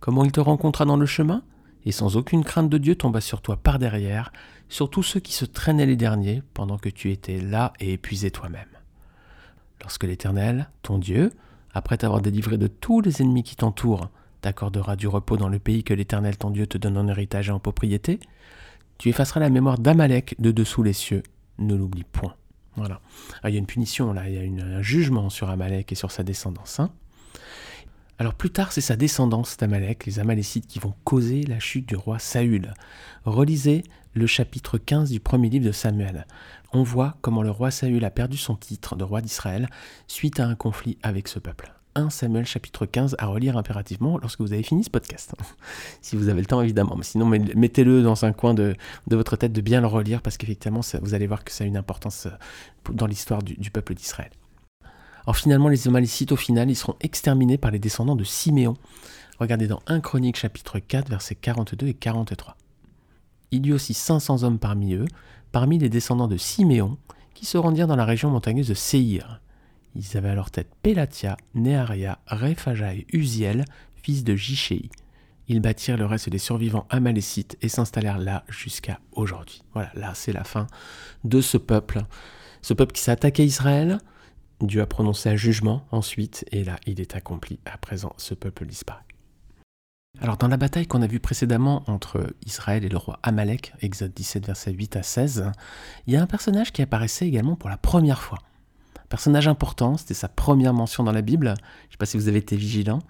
comment 0.00 0.24
il 0.24 0.32
te 0.32 0.40
rencontra 0.40 0.86
dans 0.86 0.96
le 0.96 1.06
chemin, 1.06 1.42
et 1.84 1.92
sans 1.92 2.16
aucune 2.16 2.44
crainte 2.44 2.70
de 2.70 2.78
Dieu 2.78 2.94
tomba 2.94 3.20
sur 3.20 3.42
toi 3.42 3.58
par 3.58 3.78
derrière, 3.78 4.32
sur 4.68 4.88
tous 4.88 5.02
ceux 5.02 5.20
qui 5.20 5.34
se 5.34 5.44
traînaient 5.44 5.86
les 5.86 5.96
derniers 5.96 6.42
pendant 6.54 6.78
que 6.78 6.88
tu 6.88 7.10
étais 7.10 7.40
là 7.40 7.74
et 7.78 7.92
épuisé 7.92 8.30
toi-même. 8.30 8.68
Lorsque 9.82 10.04
l'Éternel, 10.04 10.70
ton 10.82 10.98
Dieu, 10.98 11.30
après 11.74 11.98
t'avoir 11.98 12.22
délivré 12.22 12.56
de 12.56 12.68
tous 12.68 13.02
les 13.02 13.20
ennemis 13.20 13.42
qui 13.42 13.56
t'entourent, 13.56 14.08
t'accordera 14.40 14.96
du 14.96 15.08
repos 15.08 15.36
dans 15.36 15.48
le 15.48 15.58
pays 15.58 15.84
que 15.84 15.94
l'Éternel 15.94 16.38
ton 16.38 16.50
Dieu 16.50 16.66
te 16.66 16.78
donne 16.78 16.96
en 16.96 17.08
héritage 17.08 17.48
et 17.48 17.52
en 17.52 17.60
propriété, 17.60 18.20
tu 18.98 19.10
effaceras 19.10 19.40
la 19.40 19.50
mémoire 19.50 19.78
d'Amalek 19.78 20.36
de 20.38 20.52
dessous 20.52 20.82
les 20.82 20.92
cieux, 20.92 21.22
ne 21.60 21.74
l'oublie 21.74 22.04
point. 22.04 22.34
Voilà. 22.76 23.00
Ah, 23.42 23.50
il 23.50 23.54
y 23.54 23.56
a 23.56 23.58
une 23.58 23.66
punition 23.66 24.12
là, 24.12 24.28
il 24.28 24.34
y 24.34 24.60
a 24.60 24.64
un 24.64 24.82
jugement 24.82 25.30
sur 25.30 25.50
Amalek 25.50 25.92
et 25.92 25.94
sur 25.94 26.10
sa 26.10 26.22
descendance. 26.22 26.80
Hein. 26.80 26.90
Alors 28.18 28.34
plus 28.34 28.50
tard, 28.50 28.70
c'est 28.72 28.82
sa 28.82 28.96
descendance 28.96 29.56
d'Amalek, 29.56 30.04
les 30.04 30.18
Amalécites, 30.18 30.66
qui 30.66 30.78
vont 30.78 30.94
causer 31.04 31.42
la 31.42 31.58
chute 31.58 31.88
du 31.88 31.96
roi 31.96 32.18
Saül. 32.18 32.74
Relisez 33.24 33.82
le 34.12 34.26
chapitre 34.26 34.76
15 34.76 35.10
du 35.10 35.20
premier 35.20 35.48
livre 35.48 35.64
de 35.64 35.72
Samuel. 35.72 36.26
On 36.72 36.82
voit 36.82 37.16
comment 37.22 37.42
le 37.42 37.50
roi 37.50 37.70
Saül 37.70 38.04
a 38.04 38.10
perdu 38.10 38.36
son 38.36 38.56
titre 38.56 38.94
de 38.94 39.04
roi 39.04 39.22
d'Israël 39.22 39.68
suite 40.06 40.38
à 40.38 40.46
un 40.46 40.54
conflit 40.54 40.98
avec 41.02 41.28
ce 41.28 41.38
peuple. 41.38 41.72
1 42.00 42.10
Samuel 42.10 42.46
chapitre 42.46 42.86
15 42.86 43.16
à 43.18 43.26
relire 43.26 43.56
impérativement 43.56 44.18
lorsque 44.18 44.40
vous 44.40 44.52
avez 44.52 44.62
fini 44.62 44.82
ce 44.82 44.90
podcast. 44.90 45.34
si 46.00 46.16
vous 46.16 46.28
avez 46.28 46.40
le 46.40 46.46
temps 46.46 46.62
évidemment, 46.62 46.96
mais 46.96 47.04
sinon 47.04 47.26
mettez-le 47.26 48.02
dans 48.02 48.24
un 48.24 48.32
coin 48.32 48.54
de, 48.54 48.74
votre 49.10 49.36
tête 49.36 49.52
de 49.52 49.60
bien 49.60 49.80
le 49.80 49.86
relire 49.86 50.22
parce 50.22 50.36
qu'effectivement 50.36 50.80
vous 51.02 51.14
allez 51.14 51.26
voir 51.26 51.44
que 51.44 51.52
ça 51.52 51.64
a 51.64 51.66
une 51.66 51.76
importance 51.76 52.26
euh, 52.26 52.92
dans 52.92 53.06
l'histoire 53.06 53.42
du, 53.42 53.70
peuple 53.70 53.94
d'Israël. 53.94 54.30
Alors 55.26 55.36
finalement 55.36 55.68
les 55.68 55.86
Amalécites 55.86 56.32
au 56.32 56.36
final 56.36 56.70
ils 56.70 56.76
seront 56.76 56.96
exterminés 57.00 57.58
par 57.58 57.70
les 57.70 57.78
descendants 57.78 58.16
de 58.16 58.24
Siméon. 58.24 58.76
Regardez 59.38 59.68
dans 59.68 59.80
1 59.86 60.00
Chronique 60.00 60.36
chapitre 60.36 60.78
4 60.78 61.08
versets 61.08 61.34
42 61.34 61.88
et 61.88 61.94
43. 61.94 62.56
Il 63.52 63.66
y 63.66 63.70
eut 63.70 63.74
aussi 63.74 63.94
500 63.94 64.42
hommes 64.44 64.58
parmi 64.58 64.94
eux, 64.94 65.06
parmi 65.52 65.78
les 65.78 65.88
descendants 65.88 66.28
de 66.28 66.36
Siméon, 66.36 66.96
qui 67.34 67.44
se 67.46 67.58
rendirent 67.58 67.86
dans 67.86 67.96
la 67.96 68.04
région 68.04 68.30
montagneuse 68.30 68.68
de 68.68 68.74
Séhir 68.74 69.40
Ils 69.94 70.16
avaient 70.16 70.30
à 70.30 70.34
leur 70.34 70.50
tête 70.50 70.70
Pélatia, 70.82 71.36
Néaria, 71.54 72.18
Réphaja 72.26 72.94
et 72.94 73.06
Uziel, 73.12 73.64
fils 73.94 74.24
de 74.24 74.36
Jichéi. 74.36 74.90
Ils 75.48 75.60
bâtirent 75.60 75.96
le 75.96 76.06
reste 76.06 76.28
des 76.28 76.38
survivants 76.38 76.86
amalécites 76.90 77.58
et 77.60 77.68
s'installèrent 77.68 78.18
là 78.18 78.44
jusqu'à 78.48 79.00
aujourd'hui. 79.12 79.62
Voilà, 79.72 79.90
là 79.94 80.12
c'est 80.14 80.32
la 80.32 80.44
fin 80.44 80.68
de 81.24 81.40
ce 81.40 81.58
peuple. 81.58 82.02
Ce 82.62 82.72
peuple 82.72 82.92
qui 82.92 83.02
s'est 83.02 83.10
attaqué 83.10 83.42
à 83.42 83.46
Israël, 83.46 83.98
Dieu 84.60 84.80
a 84.80 84.86
prononcé 84.86 85.28
un 85.28 85.36
jugement 85.36 85.86
ensuite, 85.90 86.44
et 86.52 86.62
là 86.64 86.76
il 86.86 87.00
est 87.00 87.16
accompli. 87.16 87.58
À 87.64 87.78
présent, 87.78 88.12
ce 88.16 88.34
peuple 88.34 88.66
disparaît. 88.66 89.02
Alors 90.20 90.36
dans 90.36 90.48
la 90.48 90.56
bataille 90.56 90.86
qu'on 90.86 91.02
a 91.02 91.06
vue 91.06 91.20
précédemment 91.20 91.82
entre 91.86 92.34
Israël 92.44 92.84
et 92.84 92.88
le 92.88 92.96
roi 92.96 93.18
Amalek, 93.22 93.72
Exode 93.80 94.12
17 94.12 94.46
versets 94.46 94.72
8 94.72 94.96
à 94.96 95.02
16, 95.02 95.50
il 96.06 96.14
y 96.14 96.16
a 96.16 96.22
un 96.22 96.26
personnage 96.26 96.72
qui 96.72 96.82
apparaissait 96.82 97.26
également 97.26 97.56
pour 97.56 97.70
la 97.70 97.76
première 97.76 98.20
fois. 98.20 98.38
Personnage 99.10 99.48
important, 99.48 99.96
c'était 99.96 100.14
sa 100.14 100.28
première 100.28 100.72
mention 100.72 101.02
dans 101.02 101.10
la 101.10 101.20
Bible. 101.20 101.48
Je 101.48 101.86
ne 101.88 101.90
sais 101.90 101.96
pas 101.98 102.06
si 102.06 102.16
vous 102.16 102.28
avez 102.28 102.38
été 102.38 102.54
vigilant. 102.54 103.00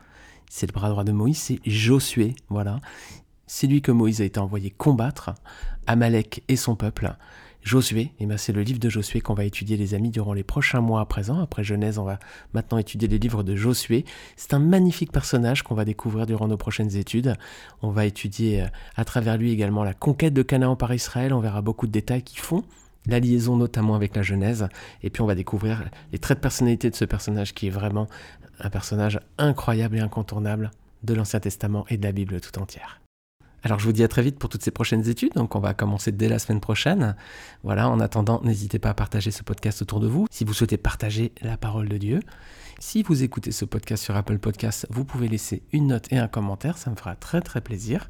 C'est 0.49 0.67
le 0.67 0.73
bras 0.73 0.89
droit 0.89 1.05
de 1.05 1.13
Moïse, 1.13 1.37
c'est 1.37 1.61
Josué, 1.67 2.35
voilà. 2.49 2.81
C'est 3.47 3.67
lui 3.67 3.83
que 3.83 3.93
Moïse 3.93 4.23
a 4.23 4.25
été 4.25 4.41
envoyé 4.41 4.71
combattre, 4.71 5.35
Amalek 5.87 6.43
et 6.49 6.57
son 6.57 6.75
peuple. 6.75 7.15
Josué, 7.63 8.13
et 8.19 8.25
ben 8.25 8.39
c'est 8.39 8.55
le 8.55 8.63
livre 8.63 8.79
de 8.79 8.89
Josué 8.89 9.21
qu'on 9.21 9.35
va 9.35 9.45
étudier 9.45 9.77
les 9.77 9.93
amis 9.93 10.09
durant 10.09 10.33
les 10.33 10.43
prochains 10.43 10.81
mois 10.81 11.03
à 11.03 11.05
présent. 11.05 11.39
Après 11.39 11.63
Genèse, 11.63 11.99
on 11.99 12.05
va 12.05 12.19
maintenant 12.55 12.79
étudier 12.79 13.07
les 13.07 13.19
livres 13.19 13.43
de 13.43 13.55
Josué. 13.55 14.07
C'est 14.37 14.55
un 14.55 14.59
magnifique 14.59 15.13
personnage 15.13 15.63
qu'on 15.63 15.75
va 15.75 15.85
découvrir 15.85 16.25
durant 16.25 16.49
nos 16.49 16.57
prochaines 16.57 16.97
études. 16.97 17.35
On 17.83 17.91
va 17.91 18.07
étudier 18.07 18.63
euh, 18.63 18.67
à 18.97 19.05
travers 19.05 19.37
lui 19.37 19.53
également 19.53 19.85
la 19.85 19.93
conquête 19.93 20.33
de 20.33 20.41
Canaan 20.41 20.77
par 20.77 20.95
Israël. 20.95 21.35
On 21.35 21.41
verra 21.41 21.61
beaucoup 21.61 21.87
de 21.87 21.93
détails 21.93 22.23
qui 22.23 22.39
font 22.39 22.65
la 23.07 23.21
liaison 23.21 23.57
notamment 23.57 23.95
avec 23.95 24.15
la 24.15 24.23
Genèse, 24.23 24.69
et 25.03 25.11
puis 25.11 25.23
on 25.23 25.27
va 25.27 25.35
découvrir 25.35 25.85
les 26.13 26.19
traits 26.19 26.39
de 26.39 26.43
personnalité 26.43 26.91
de 26.91 26.97
ce 26.97 27.05
personnage 27.05 27.55
qui 27.55 27.67
est 27.67 27.71
vraiment 27.71 28.09
un 28.61 28.71
personnage 28.71 29.21
incroyable 29.39 29.97
et 29.97 30.01
incontournable 30.01 30.71
de 31.03 31.15
l'Ancien 31.15 31.41
Testament 31.41 31.87
et 31.89 31.97
de 31.97 32.05
la 32.05 32.13
Bible 32.13 32.41
tout 32.41 32.59
entière. 32.61 33.01
Alors 33.63 33.79
je 33.79 33.85
vous 33.85 33.93
dis 33.93 34.03
à 34.03 34.09
très 34.09 34.23
vite 34.23 34.39
pour 34.39 34.49
toutes 34.49 34.63
ces 34.63 34.71
prochaines 34.71 35.07
études, 35.09 35.35
donc 35.35 35.55
on 35.55 35.61
va 35.61 35.75
commencer 35.75 36.13
dès 36.13 36.29
la 36.29 36.39
semaine 36.39 36.61
prochaine. 36.61 37.15
Voilà, 37.63 37.89
en 37.89 38.01
attendant, 38.01 38.41
n'hésitez 38.43 38.79
pas 38.79 38.91
à 38.91 38.95
partager 38.95 39.31
ce 39.31 39.43
podcast 39.43 39.83
autour 39.83 40.01
de 40.01 40.07
vous 40.07 40.27
si 40.31 40.45
vous 40.45 40.55
souhaitez 40.55 40.79
partager 40.79 41.33
la 41.43 41.59
parole 41.59 41.89
de 41.89 41.99
Dieu. 41.99 42.21
Si 42.83 43.03
vous 43.03 43.23
écoutez 43.23 43.53
ce 43.53 43.67
podcast 43.67 44.03
sur 44.03 44.17
Apple 44.17 44.39
Podcasts, 44.39 44.87
vous 44.89 45.05
pouvez 45.05 45.29
laisser 45.29 45.63
une 45.71 45.89
note 45.89 46.11
et 46.11 46.17
un 46.17 46.29
commentaire, 46.29 46.79
ça 46.79 46.89
me 46.91 46.97
fera 46.97 47.15
très 47.15 47.43
très 47.43 47.61
plaisir. 47.61 48.09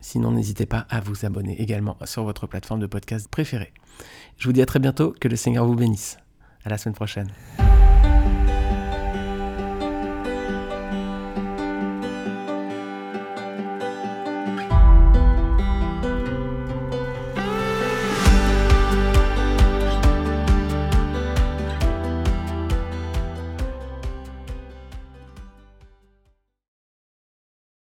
Sinon, 0.00 0.32
n'hésitez 0.32 0.66
pas 0.66 0.88
à 0.90 0.98
vous 0.98 1.24
abonner 1.24 1.62
également 1.62 1.96
sur 2.04 2.24
votre 2.24 2.48
plateforme 2.48 2.80
de 2.80 2.86
podcast 2.86 3.28
préférée. 3.28 3.72
Je 4.36 4.48
vous 4.48 4.52
dis 4.52 4.60
à 4.60 4.66
très 4.66 4.80
bientôt, 4.80 5.14
que 5.20 5.28
le 5.28 5.36
Seigneur 5.36 5.64
vous 5.64 5.76
bénisse. 5.76 6.18
À 6.64 6.68
la 6.68 6.78
semaine 6.78 6.96
prochaine. 6.96 7.28